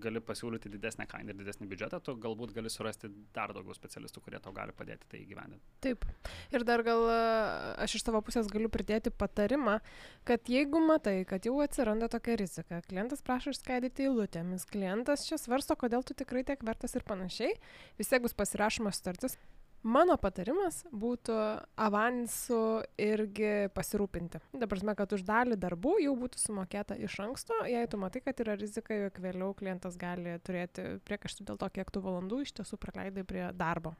gali 0.00 0.22
pasiūlyti 0.24 0.70
didesnę 0.72 1.04
kainą 1.04 1.34
ir 1.34 1.36
didesnį 1.36 1.66
biudžetą, 1.68 1.98
tu 2.00 2.14
galbūt 2.16 2.54
gali 2.56 2.70
surasti 2.72 3.10
dar 3.36 3.50
daugiau 3.52 3.76
specialistų, 3.76 4.22
kurie 4.24 4.38
tau 4.40 4.54
gali 4.56 4.72
padėti 4.72 5.04
tai 5.10 5.18
įgyvendinti. 5.20 5.74
Taip. 5.84 6.06
Ir 6.48 6.64
dar 6.64 6.80
gal 6.86 7.04
aš 7.84 7.98
iš 7.98 8.06
tavo 8.06 8.22
pusės 8.24 8.48
galiu 8.48 8.70
pridėti 8.72 9.12
patarimą, 9.12 9.74
kad 10.24 10.48
jeigu 10.48 10.80
matai, 10.80 11.18
kad 11.28 11.44
jau 11.44 11.58
atsiranda 11.60 12.08
tokia 12.08 12.38
rizika, 12.40 12.80
klientas 12.88 13.20
prašo 13.26 13.52
išskaidyti 13.52 14.08
eilutėmis, 14.08 14.64
klientas 14.72 15.26
čia 15.28 15.36
svarsto, 15.42 15.76
kodėl 15.76 16.00
tu 16.00 16.16
tikrai 16.16 16.46
tiek 16.48 16.64
vertas 16.64 16.96
ir 16.96 17.04
panašiai, 17.04 17.52
vis 18.00 18.14
tiek 18.14 18.24
bus 18.24 18.32
pasirašomas 18.40 19.02
sutartis, 19.02 19.36
Mano 19.84 20.14
patarimas 20.16 20.78
būtų 20.96 21.34
avansu 21.84 22.58
irgi 22.96 23.68
pasirūpinti. 23.76 24.40
Dabar, 24.56 24.80
žinoma, 24.80 24.94
kad 24.96 25.12
už 25.12 25.26
dalį 25.28 25.58
darbų 25.60 25.98
jau 26.06 26.14
būtų 26.16 26.40
sumokėta 26.40 26.96
iš 27.04 27.18
anksto, 27.20 27.58
jei 27.68 27.84
tu 27.92 28.00
matai, 28.00 28.22
kad 28.24 28.40
yra 28.40 28.54
rizika, 28.56 28.96
jog 28.96 29.20
vėliau 29.20 29.52
klientas 29.58 29.98
gali 30.00 30.38
turėti 30.40 30.86
priekaištų 31.04 31.50
dėl 31.50 31.60
to, 31.60 31.68
kiek 31.76 31.92
tų 31.92 32.04
valandų 32.06 32.40
iš 32.46 32.54
tiesų 32.56 32.80
praleidai 32.80 33.26
prie 33.28 33.44
darbo. 33.52 33.92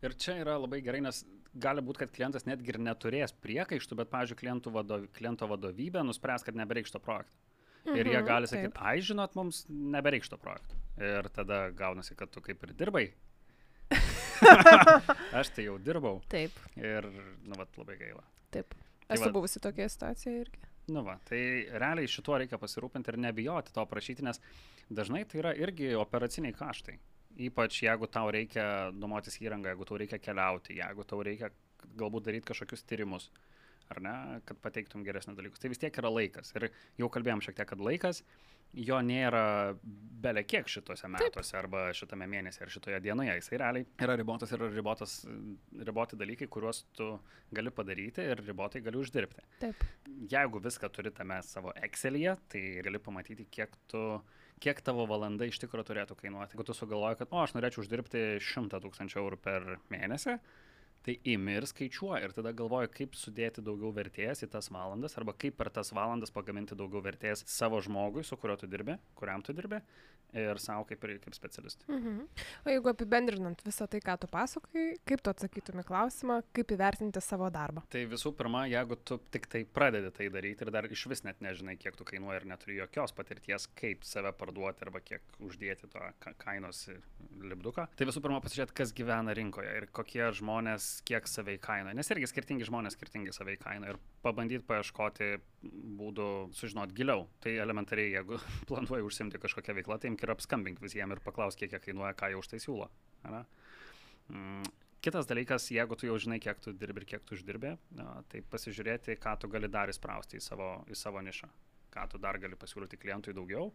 Ir 0.00 0.16
čia 0.16 0.38
yra 0.40 0.56
labai 0.56 0.80
gerai, 0.86 1.04
nes 1.04 1.20
gali 1.52 1.84
būti, 1.84 2.06
kad 2.06 2.16
klientas 2.16 2.48
netgi 2.48 2.72
ir 2.72 2.80
neturės 2.88 3.36
priekaištų, 3.44 4.00
bet, 4.00 4.12
pavyzdžiui, 4.14 4.72
vadov, 4.72 5.08
kliento 5.12 5.48
vadovybė 5.50 6.08
nuspręs, 6.08 6.46
kad 6.46 6.56
nebereikš 6.56 6.96
to 6.96 7.04
projekto. 7.04 7.36
Mhm, 7.84 8.00
ir 8.00 8.14
jie 8.14 8.18
mhm, 8.20 8.26
gali 8.26 8.48
sakyti, 8.48 8.80
ai 8.80 8.98
žinot, 9.04 9.36
mums 9.36 9.66
nebereikš 9.68 10.32
to 10.32 10.40
projekto. 10.40 10.78
Ir 11.02 11.28
tada 11.34 11.66
gaunasi, 11.76 12.16
kad 12.16 12.32
tu 12.32 12.40
kaip 12.40 12.64
ir 12.64 12.78
dirbai 12.78 13.10
aš 15.40 15.52
tai 15.56 15.68
jau 15.68 15.76
dirbau. 15.82 16.20
Taip. 16.32 16.56
Ir, 16.78 17.08
nu, 17.44 17.58
vat, 17.58 17.70
labai 17.80 17.98
gaila. 18.00 18.24
Taip. 18.54 18.74
Tai 19.08 19.16
Esu 19.16 19.28
tai 19.28 19.34
buvusi 19.34 19.60
tokia 19.64 19.88
situacija 19.88 20.40
irgi. 20.42 20.64
Nu, 20.92 21.02
va, 21.04 21.18
tai 21.28 21.40
realiai 21.68 22.08
šituo 22.08 22.38
reikia 22.40 22.58
pasirūpinti 22.60 23.12
ir 23.12 23.20
nebijoti 23.20 23.72
to 23.76 23.84
prašyti, 23.88 24.24
nes 24.24 24.40
dažnai 24.88 25.24
tai 25.28 25.42
yra 25.42 25.52
irgi 25.56 25.92
operaciniai 26.00 26.56
kaštai. 26.56 26.96
Ypač 27.48 27.82
jeigu 27.84 28.08
tau 28.10 28.30
reikia 28.34 28.64
nuomotis 28.96 29.36
įrangą, 29.42 29.70
jeigu 29.72 29.88
tau 29.88 29.98
reikia 30.00 30.18
keliauti, 30.20 30.78
jeigu 30.80 31.04
tau 31.08 31.20
reikia 31.24 31.52
galbūt 32.00 32.26
daryti 32.28 32.48
kažkokius 32.48 32.84
tyrimus, 32.88 33.28
ar 33.94 34.02
ne, 34.04 34.14
kad 34.48 34.60
pateiktum 34.64 35.04
geresnius 35.06 35.38
dalykus. 35.38 35.62
Tai 35.62 35.72
vis 35.72 35.80
tiek 35.82 35.98
yra 36.02 36.12
laikas. 36.12 36.54
Ir 36.58 36.70
jau 37.00 37.10
kalbėjom 37.12 37.42
šiek 37.44 37.58
tiek, 37.58 37.68
kad 37.70 37.82
laikas 37.82 38.22
jo 38.76 38.98
nėra 39.00 39.74
belė 40.22 40.42
kiek 40.44 40.68
šituose 40.68 41.08
metuose 41.08 41.54
Taip. 41.54 41.58
arba 41.62 41.84
šitame 41.96 42.26
mėnesyje 42.28 42.66
ar 42.66 42.72
šitoje 42.72 42.98
dienoje. 43.04 43.36
Jisai 43.38 43.60
realiai 43.62 43.86
yra 44.04 44.16
ribotas 44.18 44.52
ir 44.52 44.64
ribotas, 44.74 45.14
riboti 45.88 46.18
dalykai, 46.20 46.50
kuriuos 46.52 46.82
tu 46.96 47.10
gali 47.54 47.72
padaryti 47.74 48.26
ir 48.34 48.42
ribotai 48.44 48.82
gali 48.84 49.00
uždirbti. 49.00 49.46
Taip. 49.62 49.86
Jeigu 50.28 50.60
viską 50.64 50.90
turi 50.92 51.14
tame 51.14 51.40
savo 51.46 51.72
Excel'yje, 51.88 52.36
tai 52.52 52.64
gali 52.84 53.00
pamatyti, 53.02 53.48
kiek 53.50 53.78
tu 53.88 54.04
kiek 54.58 54.80
tavo 54.82 55.06
valanda 55.06 55.46
iš 55.46 55.60
tikrųjų 55.62 55.86
turėtų 55.92 56.16
kainuoti. 56.18 56.56
Jeigu 56.56 56.66
tu 56.66 56.74
sugalvoji, 56.74 57.20
kad, 57.20 57.30
o, 57.30 57.42
aš 57.44 57.54
norėčiau 57.54 57.84
uždirbti 57.84 58.24
100 58.42 58.80
tūkstančių 58.82 59.20
eurų 59.22 59.38
per 59.44 59.68
mėnesį, 59.92 60.34
Tai 61.06 61.14
imi 61.30 61.54
ir 61.56 61.66
skaičiuoji 61.70 62.26
ir 62.26 62.34
tada 62.36 62.52
galvoji, 62.56 62.90
kaip 62.96 63.16
sudėti 63.16 63.64
daugiau 63.64 63.92
vertės 63.96 64.44
į 64.44 64.50
tas 64.52 64.70
valandas 64.74 65.16
arba 65.20 65.34
kaip 65.38 65.56
per 65.60 65.70
tas 65.72 65.92
valandas 65.96 66.34
pagaminti 66.34 66.76
daugiau 66.78 67.02
vertės 67.04 67.44
savo 67.48 67.80
žmogui, 67.84 68.26
su 68.26 68.36
kuriuo 68.36 68.58
tu 68.60 68.70
dirbi, 68.70 68.98
kuriam 69.18 69.44
tu 69.44 69.56
dirbi 69.56 69.80
ir 70.36 70.60
savo 70.60 70.84
kaip 70.88 71.00
kaip 71.00 71.34
specialistui. 71.34 71.88
Mhm. 71.88 72.26
O 72.66 72.72
jeigu 72.72 72.90
apibendrinant 72.90 73.62
visą 73.64 73.88
tai, 73.88 74.00
ką 74.04 74.18
tu 74.20 74.28
pasakai, 74.28 74.98
kaip 75.08 75.22
tu 75.24 75.32
atsakytum 75.32 75.80
į 75.80 75.86
klausimą, 75.88 76.40
kaip 76.56 76.74
įvertinti 76.76 77.22
savo 77.24 77.48
darbą? 77.50 77.84
Tai 77.92 78.04
visų 78.10 78.34
pirma, 78.36 78.66
jeigu 78.68 78.98
tu 79.08 79.18
tik 79.32 79.48
tai 79.48 79.64
pradedi 79.64 80.12
tai 80.14 80.28
daryti 80.34 80.66
ir 80.66 80.72
dar 80.74 80.88
iš 80.90 81.06
vis 81.08 81.24
net 81.24 81.40
nežinai, 81.44 81.78
kiek 81.80 81.96
tu 81.96 82.04
kainuoji 82.08 82.42
ir 82.42 82.48
neturi 82.52 82.78
jokios 82.80 83.14
patirties, 83.16 83.68
kaip 83.78 84.04
save 84.04 84.32
parduoti 84.36 84.84
arba 84.84 85.00
kiek 85.00 85.24
uždėti 85.40 85.88
to 85.88 86.04
kainos 86.42 86.88
lipduką, 87.40 87.88
tai 87.96 88.08
visų 88.08 88.22
pirma 88.24 88.42
pasižiūrėti, 88.44 88.76
kas 88.82 88.92
gyvena 88.96 89.36
rinkoje 89.36 89.72
ir 89.80 89.88
kokie 89.94 90.26
žmonės 90.36 90.87
kiek 91.08 91.28
save 91.30 91.56
įkainoja. 91.58 91.96
Nes 91.96 92.10
irgi 92.14 92.28
skirtingi 92.30 92.66
žmonės 92.68 92.96
skirtingai 92.96 93.34
save 93.34 93.54
įkainoja 93.56 93.94
ir 93.94 94.00
pabandyti 94.24 94.66
paieškoti 94.68 95.30
būdų 95.98 96.28
sužinoti 96.58 96.96
giliau. 96.98 97.26
Tai 97.44 97.54
elementariai, 97.64 98.14
jeigu 98.16 98.40
planuoji 98.70 99.06
užsimti 99.06 99.40
kažkokią 99.42 99.76
veiklą, 99.80 100.00
tai 100.00 100.12
imk 100.12 100.24
ir 100.24 100.34
apskambink 100.34 100.82
visiems 100.84 101.16
ir 101.16 101.22
paklausk, 101.24 101.60
kiek 101.60 101.76
jie 101.76 101.82
kainuoja, 101.88 102.16
ką 102.18 102.32
jie 102.32 102.40
už 102.40 102.50
tai 102.52 102.60
siūlo. 102.64 102.90
Ana? 103.28 103.44
Mm. 104.32 104.68
Kitas 105.04 105.28
dalykas, 105.30 105.68
jeigu 105.70 105.94
tu 105.94 106.08
jau 106.08 106.16
žinai, 106.18 106.40
kiek 106.42 106.58
tu 106.58 106.72
dirbi 106.74 107.04
ir 107.04 107.06
kiek 107.12 107.22
tu 107.24 107.36
uždirbi, 107.36 107.76
tai 108.32 108.40
pasižiūrėti, 108.50 109.14
ką 109.22 109.36
tu 109.38 109.50
gali 109.52 109.70
dar 109.70 109.92
įsprausti 109.92 110.40
į 110.40 110.42
savo, 110.42 110.72
į 110.90 110.98
savo 110.98 111.22
nišą, 111.22 111.46
ką 111.94 112.06
tu 112.10 112.18
dar 112.18 112.40
gali 112.42 112.58
pasiūlyti 112.58 112.98
klientui 112.98 113.36
daugiau 113.36 113.70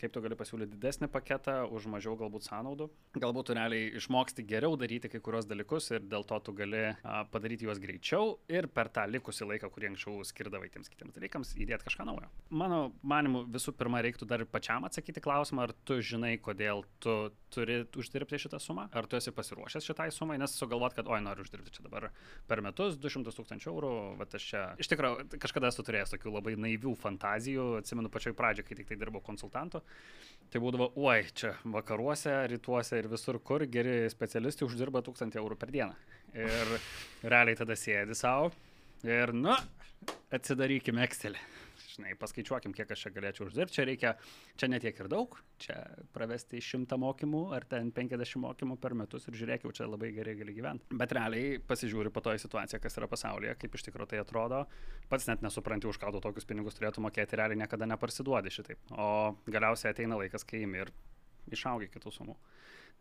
kaip 0.00 0.12
tu 0.14 0.22
gali 0.24 0.36
pasiūlyti 0.38 0.74
didesnį 0.74 1.08
paketą 1.12 1.56
už 1.74 1.86
mažiau 1.92 2.16
galbūt 2.18 2.48
sąnaudų. 2.48 2.88
Galbūt 3.20 3.50
tu 3.50 3.56
realiai 3.56 3.92
išmoksti 4.00 4.44
geriau 4.48 4.76
daryti 4.80 5.10
kai 5.12 5.20
kurios 5.24 5.48
dalykus 5.48 5.90
ir 5.94 6.04
dėl 6.10 6.26
to 6.28 6.38
tu 6.44 6.54
gali 6.56 6.82
padaryti 7.32 7.68
juos 7.68 7.80
greičiau 7.82 8.38
ir 8.50 8.68
per 8.68 8.90
tą 8.94 9.06
likusį 9.10 9.48
laiką, 9.52 9.70
kurį 9.74 9.92
anksčiau 9.92 10.24
skirdavai 10.26 10.70
tiems 10.74 10.90
kitiems 10.92 11.14
dalykams, 11.16 11.54
įdėti 11.60 11.86
kažką 11.86 12.08
naujo. 12.08 12.30
Mano 12.50 12.80
manimu, 13.06 13.44
visų 13.54 13.74
pirma, 13.78 14.02
reiktų 14.04 14.28
dar 14.30 14.44
pačiam 14.50 14.86
atsakyti 14.88 15.22
klausimą, 15.24 15.68
ar 15.68 15.74
tu 15.86 16.00
žinai, 16.02 16.34
kodėl 16.42 16.84
tu 17.04 17.16
turi 17.54 17.82
uždirbti 17.94 18.40
šitą 18.42 18.58
sumą, 18.58 18.88
ar 18.90 19.06
tu 19.06 19.18
esi 19.18 19.32
pasiruošęs 19.34 19.86
šitai 19.86 20.08
sumai, 20.14 20.40
nes 20.42 20.56
sugalvot, 20.58 20.96
kad 20.96 21.06
oi, 21.06 21.20
noriu 21.22 21.46
uždirbti 21.46 21.76
čia 21.76 21.84
dabar 21.86 22.08
per 22.50 22.62
metus 22.64 22.98
200 22.98 23.34
tūkstančių 23.36 23.70
eurų, 23.70 23.92
bet 24.18 24.34
aš 24.38 24.48
čia 24.50 24.62
iš 24.82 24.90
tikrųjų 24.90 25.38
kažkada 25.42 25.70
esu 25.70 25.84
turėjęs 25.86 26.16
tokių 26.16 26.34
labai 26.34 26.56
naivių 26.58 26.96
fantazijų, 26.98 27.68
atsimenu 27.82 28.10
pačioj 28.12 28.34
pradžioje, 28.38 28.66
kai 28.66 28.78
tik 28.80 28.90
tai 28.90 28.98
dirbau 28.98 29.22
konsultantu, 29.24 29.83
Tai 30.52 30.62
būdavo, 30.62 30.92
oi, 31.02 31.24
čia 31.34 31.54
vakaruose, 31.66 32.32
rytuose 32.52 33.00
ir 33.00 33.08
visur, 33.10 33.40
kur 33.42 33.64
geri 33.66 34.04
specialistai 34.12 34.68
uždirba 34.68 35.02
1000 35.02 35.40
eurų 35.40 35.58
per 35.58 35.72
dieną. 35.74 35.96
Ir 36.34 36.76
realiai 37.26 37.58
tada 37.58 37.74
sėdi 37.78 38.14
savo 38.18 38.52
ir, 39.06 39.34
nu, 39.34 39.54
atsidarykime 40.34 41.02
Excelį 41.06 41.42
žinai, 41.94 42.14
paskaičiuokim, 42.18 42.74
kiek 42.76 42.90
aš 42.90 43.06
čia 43.06 43.12
galėčiau 43.14 43.46
uždirbti, 43.48 43.76
čia 43.76 43.86
reikia, 43.88 44.12
čia 44.60 44.68
netiek 44.70 44.98
ir 45.00 45.08
daug, 45.12 45.36
čia 45.62 45.76
pravesti 46.14 46.60
100 46.64 46.98
mokymų 47.00 47.42
ar 47.56 47.66
ten 47.70 47.92
50 47.94 48.40
mokymų 48.42 48.78
per 48.82 48.96
metus 48.98 49.28
ir 49.30 49.38
žiūrėk, 49.38 49.66
jau 49.66 49.74
čia 49.78 49.88
labai 49.88 50.10
gerai 50.16 50.36
gali 50.38 50.56
gyventi. 50.56 50.98
Bet 51.00 51.14
realiai 51.16 51.60
pasižiūri 51.62 52.12
po 52.14 52.24
to 52.24 52.34
į 52.34 52.42
situaciją, 52.42 52.82
kas 52.82 52.98
yra 53.00 53.08
pasaulyje, 53.10 53.56
kaip 53.62 53.78
iš 53.78 53.86
tikrųjų 53.88 54.12
tai 54.14 54.22
atrodo, 54.22 54.64
pats 55.10 55.28
net 55.30 55.44
nesupranti, 55.46 55.88
už 55.90 56.00
ką 56.02 56.12
tu 56.14 56.22
tokius 56.24 56.48
pinigus 56.48 56.78
turėtų 56.78 57.04
mokėti, 57.04 57.38
realiai 57.40 57.62
niekada 57.62 57.88
neparsiduodi 57.90 58.52
šitaip. 58.54 58.82
O 58.92 59.08
galiausiai 59.46 59.94
ateina 59.94 60.18
laikas, 60.20 60.46
kai 60.48 60.64
imi 60.66 60.84
ir 60.84 60.92
išaugi 61.54 61.90
kitų 61.92 62.12
sumų. 62.18 62.36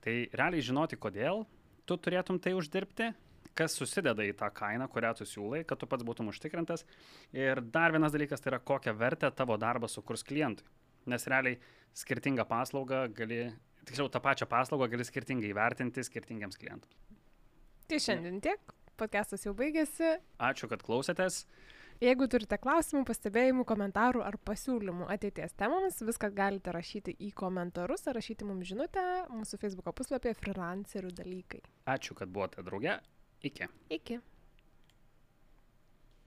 Tai 0.03 0.15
realiai 0.35 0.63
žinoti, 0.65 0.99
kodėl 0.99 1.45
tu 1.87 1.97
turėtum 1.99 2.39
tai 2.43 2.55
uždirbti, 2.57 3.13
kas 3.57 3.75
susideda 3.77 4.25
į 4.25 4.33
tą 4.39 4.49
kainą, 4.53 4.87
kurią 4.91 5.13
tu 5.19 5.27
siūlai, 5.29 5.63
kad 5.67 5.79
tu 5.81 5.89
pats 5.89 6.05
būtum 6.05 6.31
užtikrintas. 6.31 6.85
Ir 7.35 7.61
dar 7.73 7.93
vienas 7.95 8.15
dalykas 8.15 8.43
tai 8.43 8.53
yra, 8.53 8.61
kokią 8.63 8.95
vertę 8.97 9.31
tavo 9.35 9.57
darbas 9.61 9.97
sukurs 9.97 10.25
klientui. 10.27 10.67
Nes 11.09 11.27
realiai 11.27 11.59
skirtingą 11.97 12.45
paslaugą 12.47 13.05
gali, 13.15 13.41
tiksliau 13.87 14.09
tą 14.11 14.21
pačią 14.23 14.47
paslaugą 14.49 14.87
gali 14.93 15.05
skirtingai 15.07 15.51
įvertinti 15.51 16.05
skirtingiams 16.05 16.59
klientams. 16.59 16.97
Tai 17.89 17.99
šiandien 17.99 18.39
tiek, 18.41 18.75
podcastas 18.97 19.43
jau 19.45 19.53
baigėsi. 19.57 20.15
Ačiū, 20.41 20.69
kad 20.71 20.85
klausėtės. 20.85 21.43
Jeigu 22.01 22.25
turite 22.27 22.57
klausimų, 22.59 23.03
pastebėjimų, 23.07 23.63
komentarų 23.69 24.23
ar 24.25 24.35
pasiūlymų 24.47 25.05
ateities 25.13 25.53
temams, 25.59 26.01
viską 26.03 26.31
galite 26.35 26.73
rašyti 26.73 27.13
į 27.27 27.29
komentarus 27.37 28.07
ar 28.09 28.17
rašyti 28.17 28.47
mums 28.47 28.67
žinutę 28.71 29.03
mūsų 29.31 29.59
Facebook 29.61 29.93
puslapyje 29.99 30.33
freelancerių 30.39 31.13
dalykai. 31.19 31.61
Ačiū, 31.93 32.17
kad 32.17 32.33
buvote 32.33 32.65
drauge 32.65 32.97
Iki. 33.43 33.67
Iki. 33.89 34.19